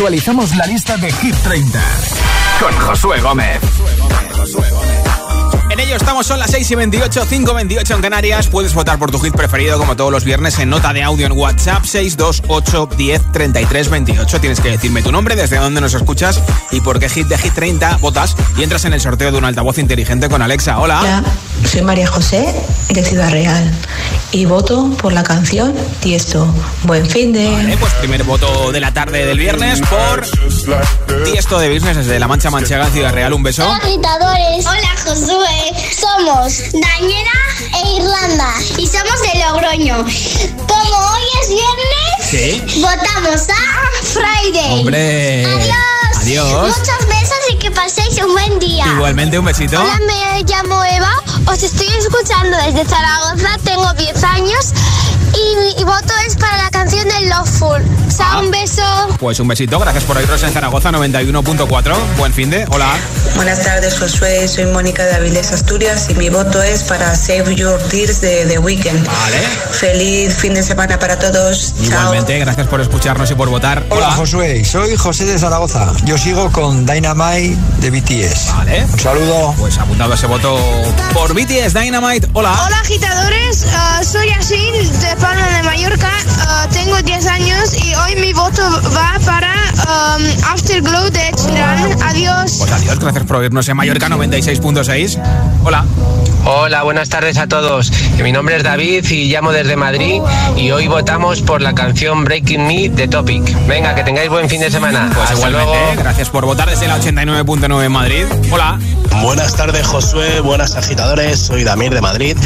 actualizamos 0.00 0.56
la 0.56 0.64
lista 0.64 0.96
de 0.96 1.12
Hit 1.12 1.34
30 1.42 1.78
con 2.58 2.72
Josué 2.72 3.20
Gómez. 3.20 3.60
En 5.68 5.78
ello 5.78 5.94
estamos, 5.94 6.26
son 6.26 6.38
las 6.38 6.50
6 6.52 6.70
y 6.70 6.74
28, 6.74 7.26
5 7.28 7.54
28 7.54 7.94
en 7.96 8.00
Canarias. 8.00 8.48
Puedes 8.48 8.72
votar 8.72 8.98
por 8.98 9.10
tu 9.10 9.18
hit 9.20 9.34
preferido 9.34 9.76
como 9.76 9.96
todos 9.96 10.10
los 10.10 10.24
viernes 10.24 10.58
en 10.58 10.70
nota 10.70 10.94
de 10.94 11.02
audio 11.02 11.26
en 11.26 11.32
WhatsApp 11.32 11.84
628 11.84 12.88
10 12.96 13.32
33 13.32 13.90
28. 13.90 14.40
Tienes 14.40 14.60
que 14.60 14.70
decirme 14.70 15.02
tu 15.02 15.12
nombre, 15.12 15.36
desde 15.36 15.58
dónde 15.58 15.82
nos 15.82 15.92
escuchas 15.92 16.40
y 16.70 16.80
por 16.80 16.98
qué 16.98 17.10
hit 17.10 17.26
de 17.26 17.36
Hit 17.36 17.52
30 17.52 17.98
votas 17.98 18.36
y 18.56 18.62
entras 18.62 18.86
en 18.86 18.94
el 18.94 19.02
sorteo 19.02 19.30
de 19.30 19.36
un 19.36 19.44
altavoz 19.44 19.76
inteligente 19.76 20.30
con 20.30 20.40
Alexa. 20.40 20.78
Hola. 20.78 21.00
Hola, 21.00 21.24
soy 21.66 21.82
María 21.82 22.06
José 22.06 22.54
de 22.88 23.04
Ciudad 23.04 23.30
Real 23.30 23.70
y 24.32 24.44
voto 24.44 24.90
por 25.00 25.12
la 25.12 25.22
canción 25.22 25.74
Tiesto. 26.00 26.46
Buen 26.84 27.08
fin 27.08 27.32
de... 27.32 27.50
Vale, 27.50 27.76
pues 27.78 27.92
primer 27.94 28.22
voto 28.24 28.70
de 28.72 28.80
la 28.80 28.92
tarde 28.92 29.26
del 29.26 29.38
viernes 29.38 29.80
por 29.82 30.24
Tiesto 31.24 31.58
de 31.58 31.72
Business 31.72 31.96
desde 31.96 32.18
La 32.18 32.28
Mancha 32.28 32.50
Manchega 32.50 32.86
en 32.86 32.92
Ciudad 32.92 33.12
Real. 33.12 33.32
Un 33.32 33.42
beso. 33.42 33.64
Hola 33.66 33.76
agitadores, 33.78 34.66
hola 34.66 34.94
Josué, 35.04 35.92
somos 35.98 36.58
Dañera 36.72 37.84
e 37.84 37.96
Irlanda 37.96 38.54
y 38.78 38.86
somos 38.86 39.20
de 39.22 39.38
Logroño. 39.40 39.96
Como 40.66 40.96
hoy 41.12 41.22
es 41.42 41.48
viernes, 41.48 42.30
Sí. 42.30 42.80
votamos 42.80 43.48
a 43.48 44.02
Friday. 44.04 44.80
Hombre. 44.80 45.44
Adiós. 45.46 45.76
Adiós. 46.22 46.68
Muchos 46.78 47.08
besos 47.08 47.38
y 47.52 47.56
que 47.56 47.70
paséis 47.70 48.20
un 48.24 48.32
buen 48.32 48.58
día. 48.60 48.86
Igualmente 48.86 49.38
un 49.38 49.44
besito. 49.46 49.80
Hola, 49.80 49.98
me 50.06 50.42
llamo 50.44 50.84
Eva, 50.84 51.12
os 51.52 51.62
estoy 51.64 51.88
escuchando 51.98 52.56
desde 52.58 52.84
Zaragoza, 52.84 53.48
tengo 53.64 53.92
10 53.94 54.24
años 54.24 54.72
y 55.34 55.76
mi 55.76 55.84
voto 55.84 56.12
es 56.26 56.36
para 56.36 56.56
la 56.56 56.70
canción 56.70 57.06
de 57.08 57.26
Loveful. 57.28 57.82
Chao, 58.16 58.40
un 58.40 58.50
beso. 58.50 58.82
Pues 59.18 59.38
un 59.40 59.48
besito, 59.48 59.78
gracias 59.78 60.04
por 60.04 60.16
oírnos 60.16 60.42
en 60.42 60.52
Zaragoza 60.52 60.90
91.4. 60.90 61.94
Buen 62.18 62.32
fin 62.34 62.50
de. 62.50 62.66
Hola. 62.70 62.88
Buenas 63.36 63.62
tardes, 63.62 63.98
Josué. 63.98 64.46
Soy 64.48 64.66
Mónica 64.66 65.04
de 65.04 65.14
Avilés, 65.14 65.52
Asturias 65.52 66.06
y 66.10 66.14
mi 66.14 66.28
voto 66.28 66.62
es 66.62 66.82
para 66.82 67.14
Save 67.14 67.54
Your 67.54 67.78
Tears 67.88 68.20
de 68.20 68.44
The 68.46 68.58
Weeknd. 68.58 69.06
Vale. 69.06 69.38
Feliz 69.70 70.34
fin 70.34 70.54
de 70.54 70.62
semana 70.62 70.98
para 70.98 71.18
todos. 71.18 71.72
Chao. 71.76 71.84
Igualmente, 71.86 72.38
gracias 72.38 72.66
por 72.66 72.80
escucharnos 72.80 73.30
y 73.30 73.34
por 73.34 73.48
votar. 73.48 73.84
Hola 73.90 74.10
Josué, 74.12 74.64
soy 74.64 74.96
José 74.96 75.24
de 75.24 75.38
Zaragoza. 75.38 75.92
Yo 76.04 76.18
sigo 76.18 76.50
con 76.52 76.84
Dynamite 76.84 77.56
de 77.80 77.90
BTS. 77.90 78.52
Vale. 78.56 78.84
Un 78.84 78.98
saludo. 78.98 79.54
Pues 79.58 79.78
apuntado 79.78 80.12
ese 80.14 80.26
voto 80.26 80.58
por 81.14 81.32
BTS 81.32 81.72
Dynamite. 81.74 82.28
Hola. 82.34 82.64
Hola 82.66 82.80
agitadores, 82.80 83.64
Ah, 83.72 84.00
hoy 88.10 88.20
mi 88.20 88.32
voto 88.32 88.62
va 88.94 89.18
para 89.24 89.52
um, 89.86 90.52
Afterglow 90.52 91.10
de 91.10 91.32
Sheeran. 91.36 92.02
Adiós. 92.02 92.56
Pues 92.58 92.72
adiós, 92.72 92.98
gracias 92.98 93.24
por 93.24 93.36
oírnos 93.36 93.68
en 93.68 93.76
Mallorca 93.76 94.08
96.6. 94.08 95.20
Hola. 95.64 95.84
Hola, 96.44 96.82
buenas 96.82 97.08
tardes 97.08 97.36
a 97.38 97.46
todos. 97.46 97.92
Mi 98.22 98.32
nombre 98.32 98.56
es 98.56 98.62
David 98.62 99.04
y 99.10 99.28
llamo 99.30 99.52
desde 99.52 99.76
Madrid 99.76 100.20
y 100.56 100.70
hoy 100.70 100.88
votamos 100.88 101.42
por 101.42 101.60
la 101.60 101.74
canción 101.74 102.24
Breaking 102.24 102.66
Me 102.66 102.88
de 102.88 103.08
Topic. 103.08 103.42
Venga, 103.66 103.94
que 103.94 104.02
tengáis 104.02 104.30
buen 104.30 104.48
fin 104.48 104.60
de 104.60 104.70
semana. 104.70 105.10
Pues 105.14 105.30
Hasta 105.30 105.48
igualmente, 105.48 105.78
luego. 105.86 106.02
gracias 106.02 106.30
por 106.30 106.46
votar 106.46 106.68
desde 106.68 106.88
la 106.88 106.98
89.9 106.98 107.84
en 107.84 107.92
Madrid. 107.92 108.24
Hola. 108.50 108.78
Buenas 109.22 109.54
tardes, 109.54 109.86
Josué. 109.86 110.40
Buenas 110.40 110.76
agitadores. 110.76 111.38
Soy 111.40 111.62
Damir 111.64 111.92
de 111.92 112.00
Madrid. 112.00 112.36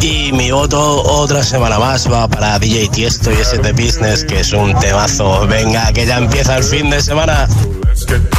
Y 0.00 0.32
mi 0.32 0.50
voto 0.50 1.02
otra 1.02 1.42
semana 1.42 1.78
más 1.78 2.10
va 2.10 2.26
para 2.28 2.58
DJ 2.58 2.88
Tiesto 2.88 3.30
y 3.32 3.34
ese 3.34 3.58
de 3.58 3.72
Business, 3.72 4.24
que 4.24 4.40
es 4.40 4.52
un 4.52 4.74
temazo. 4.78 5.46
Venga, 5.46 5.92
que 5.92 6.06
ya 6.06 6.18
empieza 6.18 6.56
el 6.56 6.64
fin 6.64 6.88
de 6.90 7.02
semana. 7.02 7.46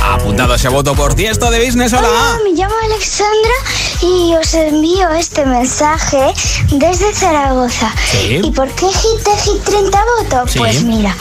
Apuntado 0.04 0.56
ese 0.56 0.70
voto 0.70 0.94
por 0.96 1.14
Tiesto 1.16 1.50
de 1.50 1.66
Business. 1.66 1.94
Hola. 1.94 2.08
Hola, 2.08 2.40
me 2.44 2.52
llamo 2.52 2.74
Alexandra 2.86 3.54
y 4.02 4.36
os 4.36 4.54
envío 4.54 5.10
este 5.12 5.46
mensaje 5.46 6.34
desde 6.72 7.14
Zaragoza. 7.14 7.94
Sí. 8.12 8.42
¿Y 8.44 8.52
por 8.52 8.70
qué 8.70 8.88
Hit 8.88 9.28
Hit 9.46 9.64
30 9.64 10.04
voto? 10.20 10.48
Sí. 10.48 10.60
Pues 10.60 10.84
mira, 10.84 11.16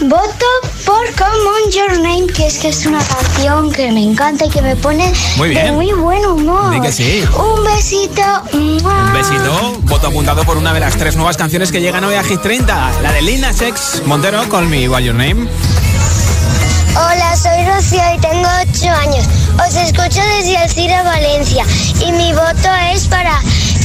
voto 0.00 0.46
por 0.84 1.04
Come 1.14 1.64
On 1.64 1.70
Your 1.70 1.98
Name, 1.98 2.26
que 2.26 2.46
es 2.46 2.58
que 2.58 2.68
es 2.68 2.86
una 2.86 3.02
canción 3.04 3.70
que 3.72 3.92
me 3.92 4.02
encanta 4.02 4.46
y 4.46 4.50
que 4.50 4.62
me 4.62 4.76
pone 4.76 5.12
Muy 5.36 5.50
bien. 5.50 5.66
de 5.66 5.72
muy 5.72 5.92
buen 5.92 6.24
humor. 6.26 6.80
Que 6.80 6.92
sí. 6.92 7.24
Un 7.36 7.64
besito. 7.64 8.22
Un 8.52 9.12
besito, 9.12 9.78
voto 9.82 10.08
apuntado 10.08 10.44
por 10.44 10.56
una 10.56 10.72
de 10.72 10.80
las 10.80 10.96
tres 10.96 11.16
nuevas 11.16 11.36
canciones 11.36 11.70
que 11.70 11.80
llegan 11.80 12.04
hoy 12.04 12.14
a 12.14 12.24
Hit 12.24 12.40
30, 12.40 12.92
la 13.02 13.12
de 13.12 13.22
Lil 13.22 13.40
Nas 13.40 13.60
X 13.60 14.02
Montero, 14.06 14.48
Call 14.48 14.66
Me 14.66 14.88
By 14.88 15.04
Your 15.04 15.14
Name. 15.14 15.48
Hola, 16.96 17.36
soy 17.36 17.64
Rocío 17.66 18.02
y 18.14 18.20
tengo 18.20 18.48
8 18.70 18.88
años. 18.88 19.26
Os 19.54 19.74
escucho 19.74 20.20
desde 20.38 20.56
Alcira, 20.56 21.02
Valencia. 21.02 21.64
Y 22.06 22.12
mi 22.12 22.32
voto 22.32 22.68
es 22.92 23.08
para 23.08 23.40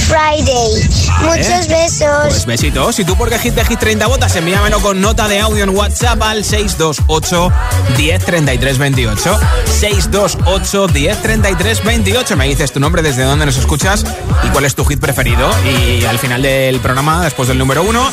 Friday. 0.10 0.90
Muchos 1.22 1.68
besos. 1.68 2.28
Pues 2.30 2.46
besitos. 2.48 2.96
Si 2.96 3.06
tú 3.06 3.16
por 3.16 3.30
qué 3.30 3.38
Hit 3.38 3.54
de 3.54 3.64
Hit 3.64 3.80
30 3.80 4.08
votas, 4.08 4.36
envíamelo 4.36 4.80
con 4.80 5.00
nota 5.00 5.28
de 5.28 5.40
audio 5.40 5.64
en 5.64 5.70
WhatsApp 5.70 6.20
al 6.24 6.44
628 6.44 7.52
10 7.96 8.26
33 8.26 8.78
28. 8.80 9.40
628 9.80 10.88
10 10.88 11.22
33 11.22 11.84
28. 11.84 12.38
Me 12.38 12.48
dices 12.48 12.72
tu 12.72 12.80
nombre, 12.80 13.04
desde 13.04 13.24
dónde 13.24 13.46
nos 13.46 13.58
escuchas 13.58 14.04
y 14.44 14.48
cuál 14.50 14.66
es 14.66 14.74
tu 14.74 14.84
hit 14.86 15.00
preferido. 15.00 15.48
Y 15.64 16.04
al 16.06 16.18
final 16.18 16.42
del 16.42 16.80
programa, 16.80 17.24
después 17.24 17.48
del 17.48 17.60
número 17.60 17.84
1, 17.84 18.12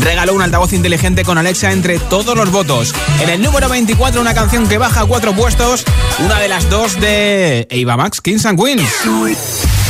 regalo 0.00 0.34
un 0.34 0.42
altavoz 0.42 0.72
inteligente 0.72 1.24
con 1.24 1.38
Alexa 1.38 1.72
entre 1.72 1.98
todos 1.98 2.36
los 2.36 2.52
votos. 2.52 2.94
En 3.20 3.28
el 3.28 3.42
número 3.42 3.68
24, 3.68 4.20
una 4.20 4.34
canción 4.34 4.68
que 4.68 4.78
baja 4.78 5.04
cuatro 5.06 5.34
puestos, 5.34 5.84
una 6.24 6.38
de 6.38 6.48
las 6.48 6.70
dos 6.70 7.00
de 7.00 7.66
Eva 7.68 7.96
Max, 7.96 8.20
Kings 8.20 8.46
and 8.46 8.62
Queens. 8.62 8.92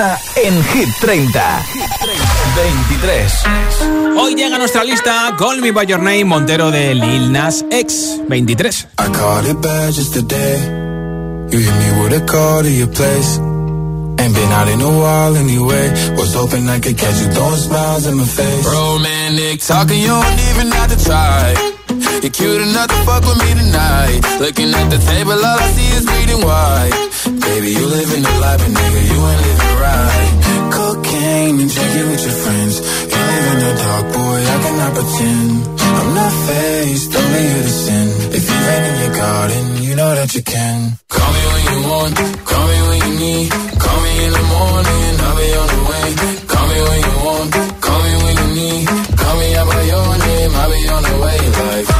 Entrada 0.00 0.18
en 0.36 0.64
Hit 0.64 0.88
30. 0.98 1.62
23. 2.56 3.32
Hoy 4.16 4.34
llega 4.34 4.56
a 4.56 4.58
nuestra 4.58 4.82
lista 4.82 5.34
Call 5.36 5.60
Me 5.60 5.72
By 5.72 5.84
Your 5.84 6.00
Name 6.00 6.24
Montero 6.24 6.70
de 6.70 6.94
Lil 6.94 7.30
Nas 7.30 7.66
X 7.70 8.18
23. 8.26 8.88
I 8.98 9.12
caught 9.12 9.46
it 9.46 9.60
bad 9.60 9.92
just 9.92 10.14
today. 10.14 10.56
You 11.50 11.58
hit 11.58 11.74
me 11.74 12.02
with 12.02 12.14
a 12.14 12.24
call 12.24 12.62
to 12.62 12.70
your 12.70 12.88
place. 12.88 13.38
Ain't 14.18 14.34
been 14.34 14.52
out 14.52 14.68
in 14.68 14.80
a 14.80 14.88
while 14.88 15.36
anyway. 15.36 15.90
Was 16.16 16.34
hoping 16.34 16.66
I 16.70 16.80
could 16.80 16.96
catch 16.96 17.20
you 17.20 17.30
throwing 17.34 17.60
smiles 17.60 18.06
in 18.06 18.16
my 18.16 18.24
face. 18.24 18.64
Romantic 18.64 19.60
talking, 19.60 20.00
you 20.00 20.08
don't 20.08 20.40
even 20.50 20.72
have 20.72 20.96
to 20.96 21.04
try. 21.04 21.54
You're 22.22 22.32
cute 22.32 22.62
enough 22.62 22.88
to 22.88 22.96
fuck 23.04 23.22
with 23.28 23.36
me 23.36 23.52
tonight. 23.52 24.20
Looking 24.40 24.72
at 24.72 24.88
the 24.88 24.96
table, 24.96 25.32
all 25.32 25.58
I 25.60 25.70
see 25.72 25.92
is 25.94 26.06
bleeding 26.06 26.40
white. 26.40 26.99
Baby, 27.38 27.70
you 27.78 27.86
live 27.86 28.10
in 28.16 28.22
the 28.22 28.34
life, 28.42 28.58
but 28.58 28.72
nigga, 28.74 29.00
you 29.12 29.18
ain't 29.30 29.40
living 29.46 29.76
right. 29.86 30.30
Cocaine 30.74 31.60
and 31.62 31.70
drinking 31.70 32.08
with 32.10 32.22
your 32.26 32.38
friends. 32.42 32.74
You 33.10 33.20
live 33.30 33.46
in 33.52 33.58
the 33.64 33.72
dark, 33.82 34.04
boy, 34.18 34.40
I 34.54 34.56
cannot 34.64 34.92
pretend. 34.98 35.50
I'm 35.78 36.10
not 36.18 36.32
faced, 36.46 37.14
only 37.14 37.42
here 37.50 37.62
to 37.62 37.74
sin. 37.84 38.06
If 38.34 38.42
you're 38.50 38.82
in 38.90 38.96
your 39.02 39.14
garden, 39.14 39.64
you 39.86 39.94
know 39.94 40.12
that 40.14 40.34
you 40.34 40.42
can. 40.42 40.98
Call 41.08 41.30
me 41.36 41.42
when 41.52 41.62
you 41.70 41.78
want, 41.90 42.14
call 42.50 42.64
me 42.66 42.78
when 42.88 42.98
you 43.06 43.14
need. 43.22 43.50
Call 43.78 43.98
me 44.02 44.12
in 44.26 44.32
the 44.38 44.44
morning, 44.50 45.12
I'll 45.22 45.36
be 45.38 45.48
on 45.60 45.68
the 45.70 45.80
way. 45.90 46.06
Call 46.50 46.66
me 46.66 46.78
when 46.88 47.00
you 47.06 47.14
want, 47.26 47.50
call 47.78 48.00
me 48.02 48.12
when 48.24 48.34
you 48.42 48.48
need. 48.58 48.86
Call 49.22 49.36
me 49.38 49.48
out 49.54 49.66
by 49.70 49.82
your 49.86 50.08
name, 50.18 50.52
I'll 50.58 50.70
be 50.74 50.80
on 50.88 51.02
the 51.06 51.14
way. 51.22 51.38
Like. 51.60 51.99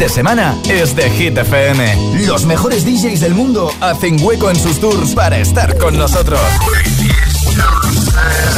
de 0.00 0.08
semana 0.08 0.56
es 0.66 0.96
de 0.96 1.10
Hit 1.10 1.36
FM. 1.36 2.24
Los 2.26 2.46
mejores 2.46 2.86
DJs 2.86 3.20
del 3.20 3.34
mundo 3.34 3.70
hacen 3.82 4.16
hueco 4.24 4.48
en 4.48 4.56
sus 4.56 4.80
tours 4.80 5.14
para 5.14 5.36
estar 5.38 5.76
con 5.76 5.98
nosotros. 5.98 6.40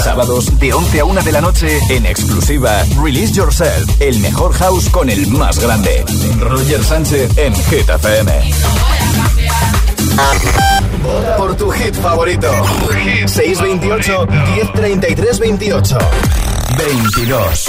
Sábados 0.04 0.56
de 0.60 0.72
11 0.72 1.00
a 1.00 1.04
1 1.04 1.22
de 1.22 1.32
la 1.32 1.40
noche 1.40 1.80
en 1.88 2.06
exclusiva 2.06 2.84
Release 3.02 3.32
Yourself, 3.32 3.90
el 4.00 4.20
mejor 4.20 4.52
house 4.54 4.88
con 4.88 5.10
el 5.10 5.26
más 5.26 5.58
grande. 5.58 6.04
Roger 6.38 6.84
Sánchez 6.84 7.36
en 7.36 7.54
Hit 7.56 7.88
FM. 7.88 8.50
Por 11.36 11.56
tu 11.56 11.70
hit 11.72 11.94
favorito. 11.96 12.52
628 13.26 14.26
1033 14.26 15.38
28 15.40 15.98
22. 16.78 17.68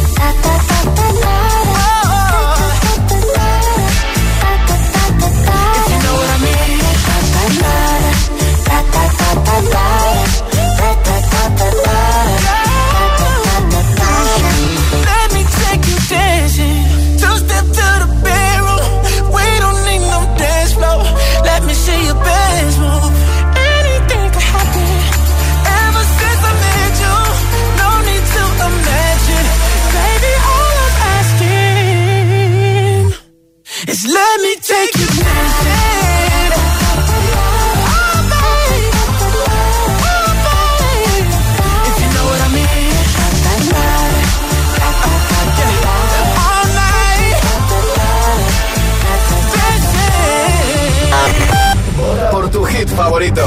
favorito. 52.91 53.45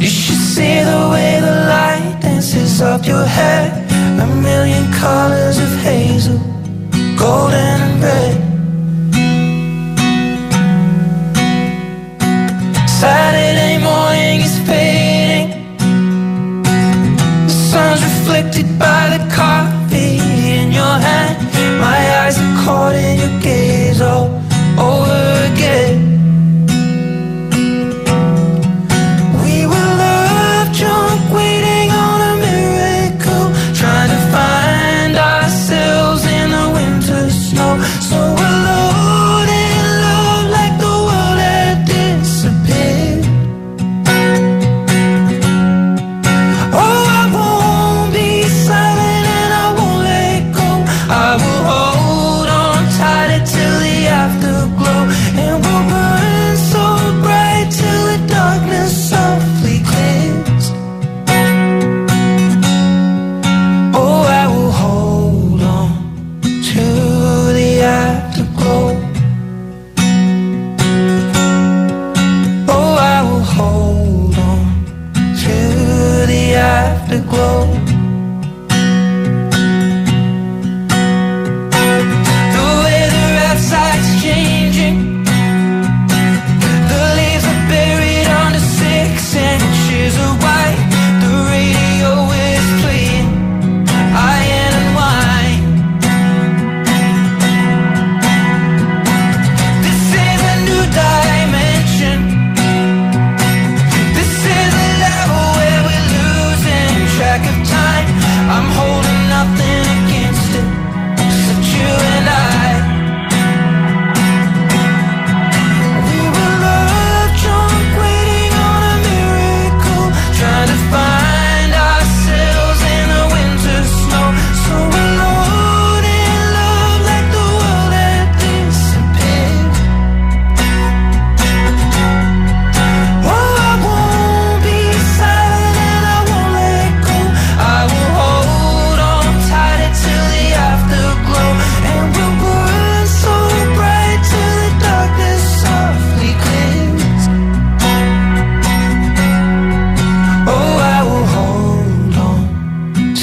You 0.00 0.06
should 0.08 0.42
see 0.54 0.82
the 0.82 1.08
way 1.10 1.40
the 1.40 1.54
light 1.66 2.18
dances 2.20 2.80
up 2.82 3.06
your 3.06 3.24
head. 3.24 3.82
A 4.20 4.26
million 4.42 4.92
colors 4.92 5.58
of 5.58 5.70
hazel, 5.82 6.38
golden 7.16 7.80
and 7.86 8.02
red. 8.02 8.36
Saturday 12.88 13.78
morning 13.78 14.40
is 14.40 14.58
fading. 14.68 15.48
The 17.46 17.52
sun's 17.52 18.02
reflected 18.02 18.78
by 18.78 19.03
Caught 22.64 22.94
in 22.94 23.18
your 23.18 23.40
gaze. 23.42 24.00
All 24.00 24.30
over 24.78 25.33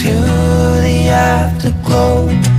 to 0.01 0.07
the 0.07 1.09
afterglow. 1.09 2.50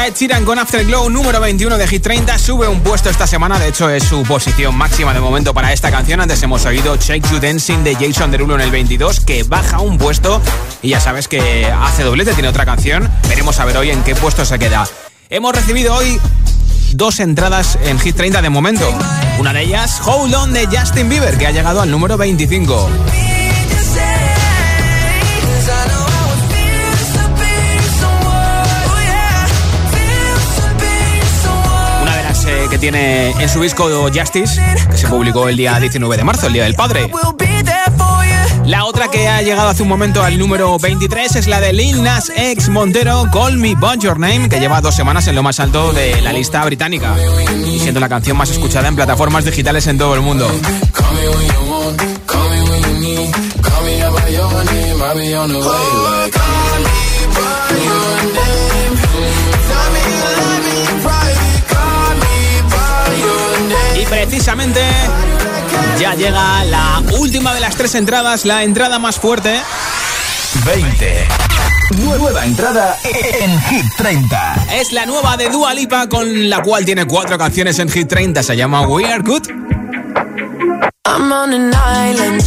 A 0.00 0.06
Ed 0.06 0.14
Sheeran 0.14 0.44
con 0.44 0.58
Afterglow, 0.58 1.10
número 1.10 1.40
21 1.40 1.76
de 1.76 1.86
Hit 1.86 2.02
30. 2.02 2.38
Sube 2.38 2.66
un 2.66 2.80
puesto 2.80 3.10
esta 3.10 3.26
semana, 3.26 3.58
de 3.58 3.68
hecho 3.68 3.90
es 3.90 4.04
su 4.04 4.22
posición 4.22 4.74
máxima 4.74 5.12
de 5.12 5.20
momento 5.20 5.52
para 5.52 5.72
esta 5.72 5.90
canción. 5.90 6.20
Antes 6.20 6.42
hemos 6.42 6.64
oído 6.64 6.96
Shake 6.96 7.28
You 7.30 7.38
Dancing 7.38 7.84
de 7.84 7.94
Jason 7.94 8.30
Derulo 8.30 8.54
en 8.54 8.62
el 8.62 8.70
22, 8.70 9.20
que 9.20 9.42
baja 9.42 9.80
un 9.80 9.98
puesto. 9.98 10.40
Y 10.80 10.90
ya 10.90 11.00
sabes 11.00 11.28
que 11.28 11.66
hace 11.66 12.02
doblete, 12.02 12.32
tiene 12.32 12.48
otra 12.48 12.64
canción. 12.64 13.10
Veremos 13.28 13.58
a 13.60 13.64
ver 13.64 13.76
hoy 13.76 13.90
en 13.90 14.02
qué 14.02 14.14
puesto 14.14 14.44
se 14.44 14.58
queda. 14.58 14.88
Hemos 15.28 15.54
recibido 15.54 15.94
hoy 15.94 16.18
dos 16.92 17.20
entradas 17.20 17.78
en 17.84 17.98
Hit 17.98 18.16
30 18.16 18.40
de 18.40 18.48
momento. 18.48 18.88
Una 19.38 19.52
de 19.52 19.62
ellas, 19.62 20.00
Hold 20.06 20.34
On 20.34 20.52
de 20.52 20.66
Justin 20.66 21.08
Bieber, 21.08 21.36
que 21.36 21.46
ha 21.46 21.50
llegado 21.50 21.82
al 21.82 21.90
número 21.90 22.16
25. 22.16 23.39
Tiene 32.80 33.30
en 33.30 33.48
su 33.48 33.60
disco 33.60 33.88
Justice, 34.12 34.60
que 34.90 34.96
se 34.96 35.06
publicó 35.06 35.48
el 35.48 35.56
día 35.56 35.78
19 35.78 36.16
de 36.16 36.24
marzo, 36.24 36.46
el 36.46 36.54
Día 36.54 36.64
del 36.64 36.74
Padre. 36.74 37.10
La 38.64 38.84
otra 38.84 39.08
que 39.08 39.28
ha 39.28 39.42
llegado 39.42 39.68
hace 39.68 39.82
un 39.82 39.88
momento 39.88 40.22
al 40.22 40.38
número 40.38 40.78
23 40.78 41.36
es 41.36 41.46
la 41.46 41.60
de 41.60 41.72
Lil 41.72 42.02
Nas 42.02 42.32
X 42.34 42.68
Montero, 42.70 43.28
Call 43.32 43.58
Me 43.58 43.74
By 43.74 43.98
Your 43.98 44.18
Name, 44.18 44.48
que 44.48 44.58
lleva 44.58 44.80
dos 44.80 44.94
semanas 44.94 45.26
en 45.26 45.34
lo 45.34 45.42
más 45.42 45.60
alto 45.60 45.92
de 45.92 46.20
la 46.22 46.32
lista 46.32 46.64
británica 46.64 47.16
siendo 47.80 48.00
la 48.00 48.08
canción 48.08 48.36
más 48.36 48.50
escuchada 48.50 48.88
en 48.88 48.94
plataformas 48.94 49.44
digitales 49.44 49.86
en 49.86 49.98
todo 49.98 50.14
el 50.14 50.20
mundo. 50.20 50.48
Precisamente 64.30 64.80
ya 65.98 66.14
llega 66.14 66.64
la 66.64 67.02
última 67.18 67.52
de 67.52 67.58
las 67.58 67.74
tres 67.74 67.96
entradas, 67.96 68.44
la 68.44 68.62
entrada 68.62 69.00
más 69.00 69.18
fuerte. 69.18 69.60
20. 70.64 71.28
Nueva 72.04 72.44
entrada 72.44 72.96
en 73.02 73.60
Hit 73.62 73.86
30. 73.96 74.66
Es 74.74 74.92
la 74.92 75.04
nueva 75.06 75.36
de 75.36 75.48
Dua 75.48 75.74
Lipa 75.74 76.08
con 76.08 76.48
la 76.48 76.62
cual 76.62 76.84
tiene 76.84 77.06
cuatro 77.06 77.36
canciones 77.38 77.80
en 77.80 77.88
Hit 77.88 78.08
30. 78.08 78.44
Se 78.44 78.56
llama 78.56 78.86
We 78.86 79.04
Are 79.04 79.20
Good. 79.20 79.48
I'm 81.06 81.32
on 81.32 81.52
an 81.52 81.72
island. 81.74 82.44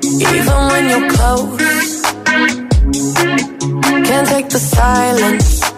Even 0.00 0.68
when 0.70 0.90
you're 0.90 1.08
close, 1.08 2.02
can't 4.04 4.28
take 4.28 4.48
the 4.48 4.60
silence. 4.60 5.73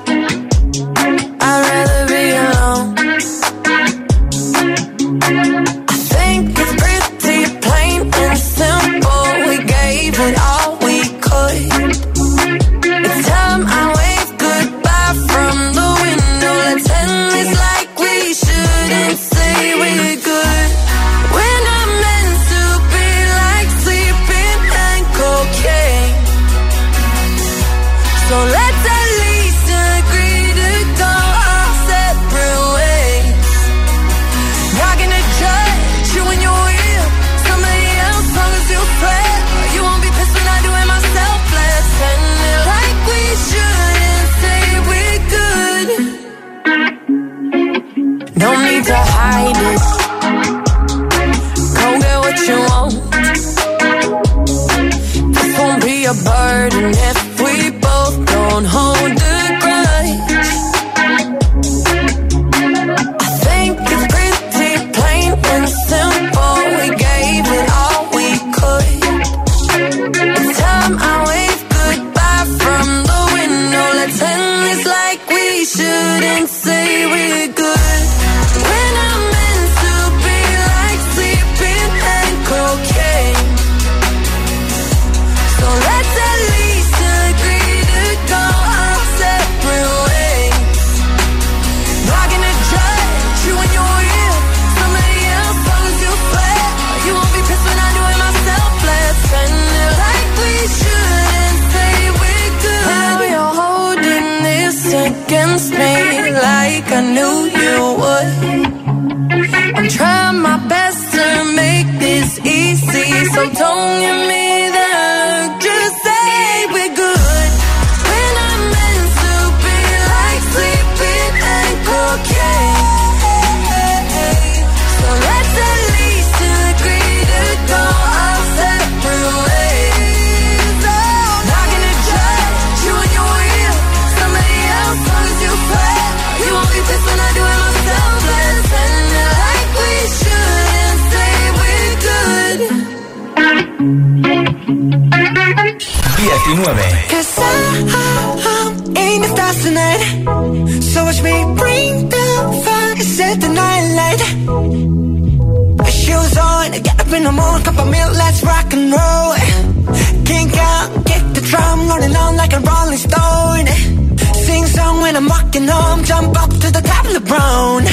Home, 165.68 166.04
jump 166.04 166.36
up 166.42 166.50
to 166.50 166.70
the 166.70 166.82
top 166.82 167.04
of 167.06 167.14
the 167.14 167.20
brown. 167.20 167.84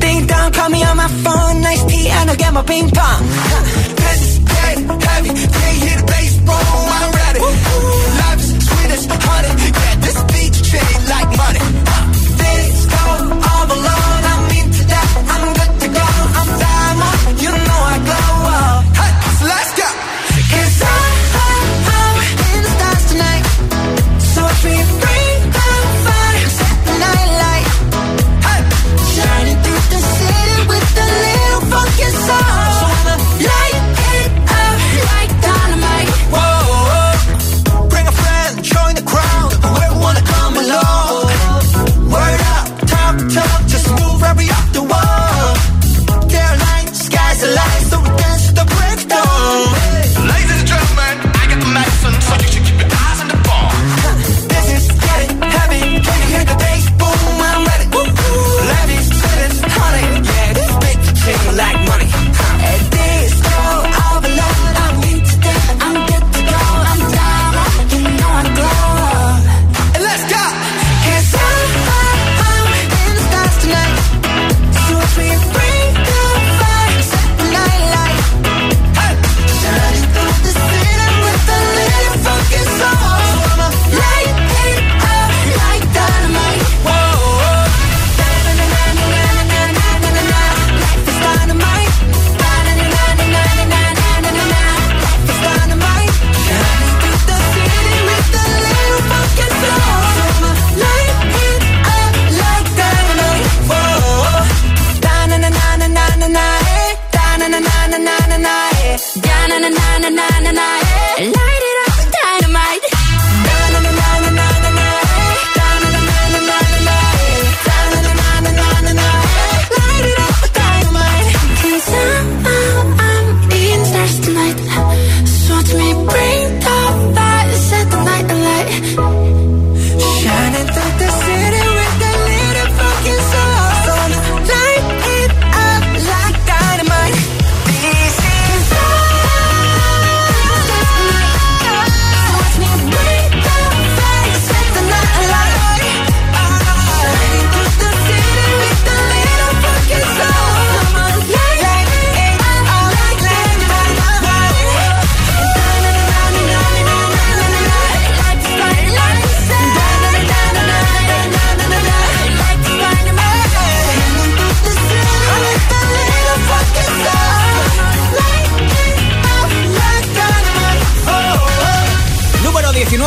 Ding 0.00 0.26
dong, 0.26 0.52
call 0.52 0.70
me 0.70 0.82
on 0.82 0.96
my 0.96 1.08
phone, 1.08 1.60
nice 1.60 1.84
tea, 1.84 2.08
and 2.08 2.30
I'll 2.30 2.36
get 2.36 2.52
my 2.52 2.62
ping 2.62 2.90
pong. 2.90 3.89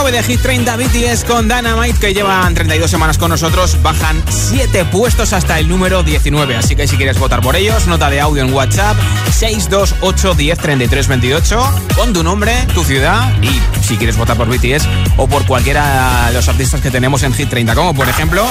19 0.04 0.12
de 0.12 0.24
Hit 0.24 0.42
30 0.42 0.76
BTS 0.76 1.24
con 1.24 1.48
Dynamite 1.48 1.98
que 1.98 2.14
llevan 2.14 2.54
32 2.54 2.92
semanas 2.92 3.18
con 3.18 3.30
nosotros, 3.30 3.82
bajan 3.82 4.22
7 4.28 4.84
puestos 4.86 5.32
hasta 5.32 5.60
el 5.60 5.70
número 5.70 6.04
19. 6.04 6.58
Así 6.58 6.76
que 6.76 6.88
si 6.88 6.98
quieres 6.98 7.18
votar 7.18 7.40
por 7.40 7.56
ellos, 7.56 7.88
nota 7.88 8.10
de 8.10 8.20
audio 8.20 8.44
en 8.44 8.54
WhatsApp 8.54 8.98
628 9.32 10.34
10 10.34 10.60
33 10.60 11.08
28 11.08 11.82
con 11.96 12.12
tu 12.12 12.22
nombre, 12.22 12.54
tu 12.74 12.84
ciudad 12.84 13.32
y 13.42 13.62
si 13.82 13.96
quieres 13.96 14.18
votar 14.18 14.36
por 14.36 14.50
BTS 14.50 14.88
o 15.16 15.28
por 15.28 15.46
cualquiera 15.46 16.26
de 16.28 16.34
los 16.34 16.50
artistas 16.50 16.82
que 16.82 16.92
tenemos 16.92 17.24
en 17.24 17.34
Hit 17.34 17.50
30, 17.50 17.74
como 17.74 17.94
por 17.94 18.10
ejemplo 18.10 18.46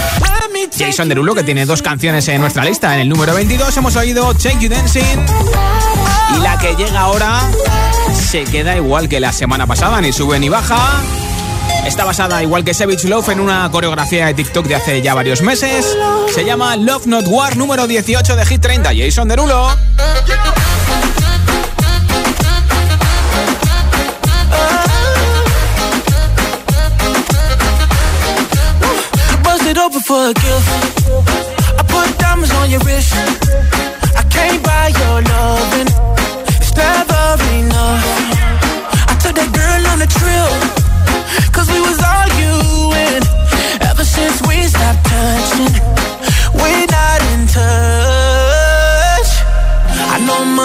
Jason 0.78 1.08
Derulo 1.08 1.34
que 1.34 1.42
tiene 1.42 1.66
dos 1.66 1.82
canciones 1.82 2.26
en 2.28 2.40
nuestra 2.40 2.64
lista. 2.64 2.94
En 2.94 3.00
el 3.00 3.08
número 3.10 3.34
22 3.34 3.76
hemos 3.76 3.96
oído 3.96 4.32
Take 4.34 4.58
You 4.60 4.70
Dancing 4.70 5.26
y 6.34 6.40
la 6.40 6.56
que 6.56 6.74
llega 6.76 7.00
ahora 7.00 7.42
se 8.14 8.44
queda 8.44 8.74
igual 8.74 9.10
que 9.10 9.20
la 9.20 9.32
semana 9.32 9.66
pasada, 9.66 10.00
ni 10.00 10.12
sube 10.14 10.38
ni 10.38 10.48
baja. 10.48 11.02
Está 11.84 12.04
basada, 12.04 12.42
igual 12.42 12.64
que 12.64 12.74
Savage 12.74 13.08
Love, 13.08 13.30
en 13.30 13.40
una 13.40 13.68
coreografía 13.70 14.26
de 14.26 14.34
TikTok 14.34 14.66
de 14.66 14.74
hace 14.76 15.02
ya 15.02 15.14
varios 15.14 15.42
meses. 15.42 15.96
Se 16.32 16.44
llama 16.44 16.76
Love 16.76 17.06
Not 17.06 17.26
War, 17.28 17.56
número 17.56 17.86
18 17.86 18.36
de 18.36 18.46
Hit 18.46 18.60
30. 18.60 18.90
Jason 18.94 19.28
Derulo. 19.28 19.68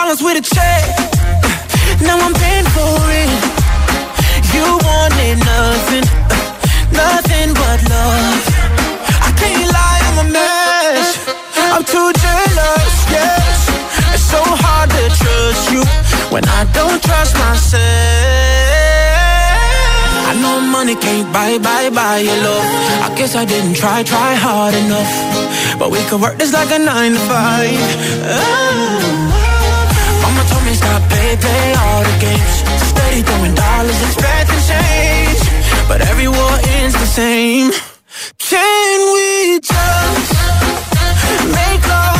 problems 0.00 0.22
with 0.22 0.40
a 0.40 0.44
check. 0.56 0.84
Now 2.00 2.16
I'm 2.16 2.32
paying 2.32 2.68
for 2.76 2.96
it. 3.20 3.30
You 4.54 4.64
wanted 4.88 5.36
nothing 5.52 6.06
nothing 7.02 7.48
but 7.60 7.78
love. 7.92 8.40
I 9.28 9.30
can't 9.40 9.66
lie, 9.76 10.00
I'm 10.08 10.18
a 10.24 10.26
mess. 10.36 11.08
I'm 11.74 11.84
too 11.84 12.08
jealous, 12.24 12.94
yes. 13.16 13.56
It's 14.14 14.24
so 14.24 14.40
hard 14.64 14.88
to 14.96 15.04
trust 15.20 15.64
you 15.74 15.82
when 16.32 16.44
I 16.48 16.64
don't 16.72 17.00
trust 17.02 17.34
myself. 17.44 17.82
I 20.30 20.32
know 20.40 20.60
money 20.76 20.96
can't 20.96 21.30
buy, 21.30 21.58
buy, 21.58 21.90
buy 21.90 22.18
your 22.28 22.40
love. 22.48 22.66
I 23.06 23.12
guess 23.18 23.34
I 23.36 23.44
didn't 23.44 23.74
try, 23.74 24.02
try 24.02 24.34
hard 24.34 24.74
enough. 24.74 25.12
But 25.78 25.90
we 25.90 25.98
could 26.08 26.22
work 26.22 26.38
this 26.38 26.52
like 26.54 26.70
a 26.70 26.78
nine 26.78 27.12
to 27.12 27.22
five. 27.28 27.80
Oh. 28.32 29.49
Stop, 30.80 31.00
play, 31.10 31.30
play 31.44 31.66
all 31.82 32.02
the 32.08 32.16
games. 32.24 32.56
Steady 32.90 33.20
throwing 33.22 33.54
dollars, 33.54 34.00
expecting 34.08 34.62
change 34.70 35.50
but 35.90 36.00
every 36.02 36.28
war 36.28 36.52
ends 36.78 36.94
the 36.94 37.10
same. 37.20 37.72
Can 38.38 38.98
we 39.14 39.58
just 39.58 40.32
make 41.58 41.82
love, 41.88 42.19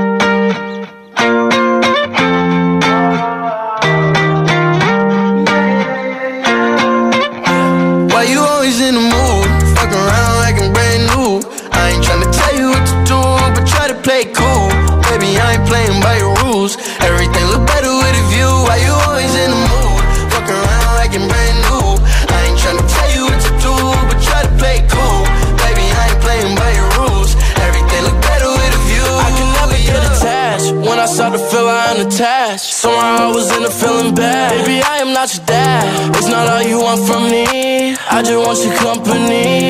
Unattached. 32.61 32.73
Somehow 32.73 33.29
I 33.29 33.31
was 33.33 33.55
in 33.55 33.63
a 33.63 33.69
feeling 33.69 34.15
bad. 34.15 34.51
Baby, 34.65 34.81
I 34.83 34.97
am 34.97 35.13
not 35.13 35.33
your 35.35 35.45
dad. 35.45 36.15
It's 36.15 36.27
not 36.27 36.47
all 36.47 36.61
you 36.61 36.79
want 36.81 37.01
from 37.07 37.23
me. 37.29 37.95
I 38.09 38.21
just 38.21 38.37
want 38.37 38.59
your 38.65 38.75
company. 38.77 39.60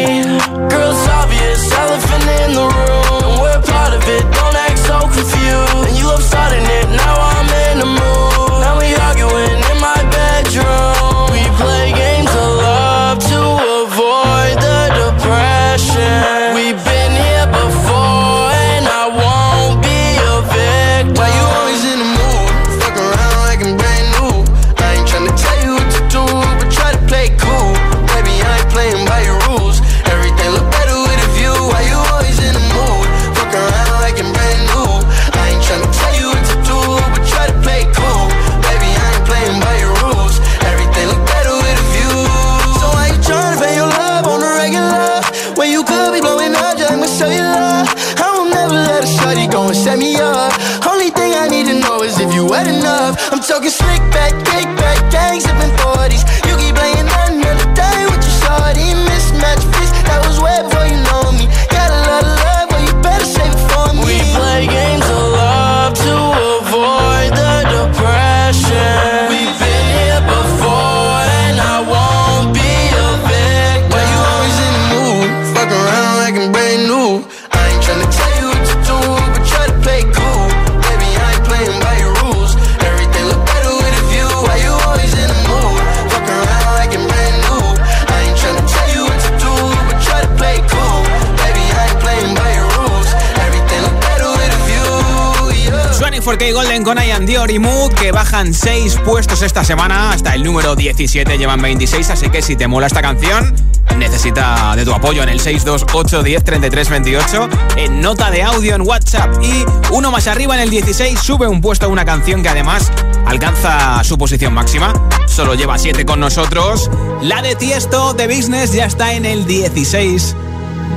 Dior 97.42 97.52
y 97.52 97.58
Mood 97.58 97.94
que 97.94 98.12
bajan 98.12 98.54
6 98.54 99.00
puestos 99.04 99.42
esta 99.42 99.64
semana. 99.64 100.12
Hasta 100.12 100.36
el 100.36 100.44
número 100.44 100.76
17 100.76 101.39
llevan 101.39 101.60
26 101.60 102.12
así 102.12 102.30
que 102.30 102.44
si 102.44 102.56
te 102.56 102.68
mola 102.68 102.86
esta 102.86 103.02
canción 103.02 103.56
necesita 103.98 104.76
de 104.76 104.86
tu 104.86 104.94
apoyo 104.94 105.24
en 105.24 105.30
el 105.30 105.39
628 105.39 106.22
10 106.22 106.44
33 106.44 106.89
28 106.89 107.50
en 107.78 108.00
nota 108.00 108.30
de 108.30 108.44
audio 108.44 108.76
en 108.76 108.82
WhatsApp. 108.82 109.42
Y 109.42 109.66
uno 109.92 110.12
más 110.12 110.28
arriba 110.28 110.54
en 110.54 110.62
el 110.62 110.70
16 110.70 111.18
sube 111.20 111.48
un 111.48 111.62
puesto 111.62 111.88
a 111.88 111.89
una 111.89 112.06
canción 112.06 112.44
que 112.44 112.50
además 112.50 112.92
alcanza 113.26 114.04
su 114.04 114.20
posición 114.20 114.54
máxima. 114.54 114.94
Solo 115.26 115.56
lleva 115.56 115.80
7 115.80 116.06
con 116.06 116.20
nosotros. 116.20 116.92
La 117.24 117.42
de 117.42 117.56
Tiesto 117.56 118.14
de 118.14 118.28
Business 118.28 118.72
ya 118.74 118.86
está 118.86 119.14
en 119.14 119.26
el 119.26 119.48
16 119.48 120.36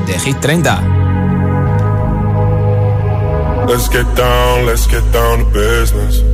de 0.06 0.18
Hit 0.18 0.40
30 0.40 1.04
Let's 3.66 3.88
get 3.88 4.04
down, 4.14 4.66
let's 4.66 4.86
get 4.86 5.10
down 5.10 5.38
to 5.38 5.44
business. 5.46 6.33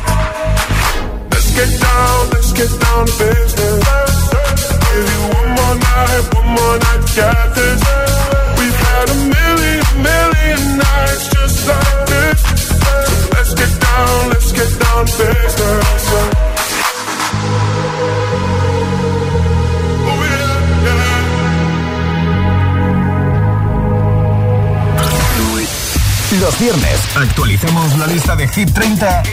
Los 26.41 26.59
viernes 26.59 26.99
actualizamos 27.15 27.97
la 27.99 28.07
lista 28.07 28.35
de 28.35 28.47
Hit 28.47 28.71
30, 28.73 29.23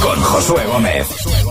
con 0.00 0.22
Josué 0.22 0.64
Gómez. 0.66 1.41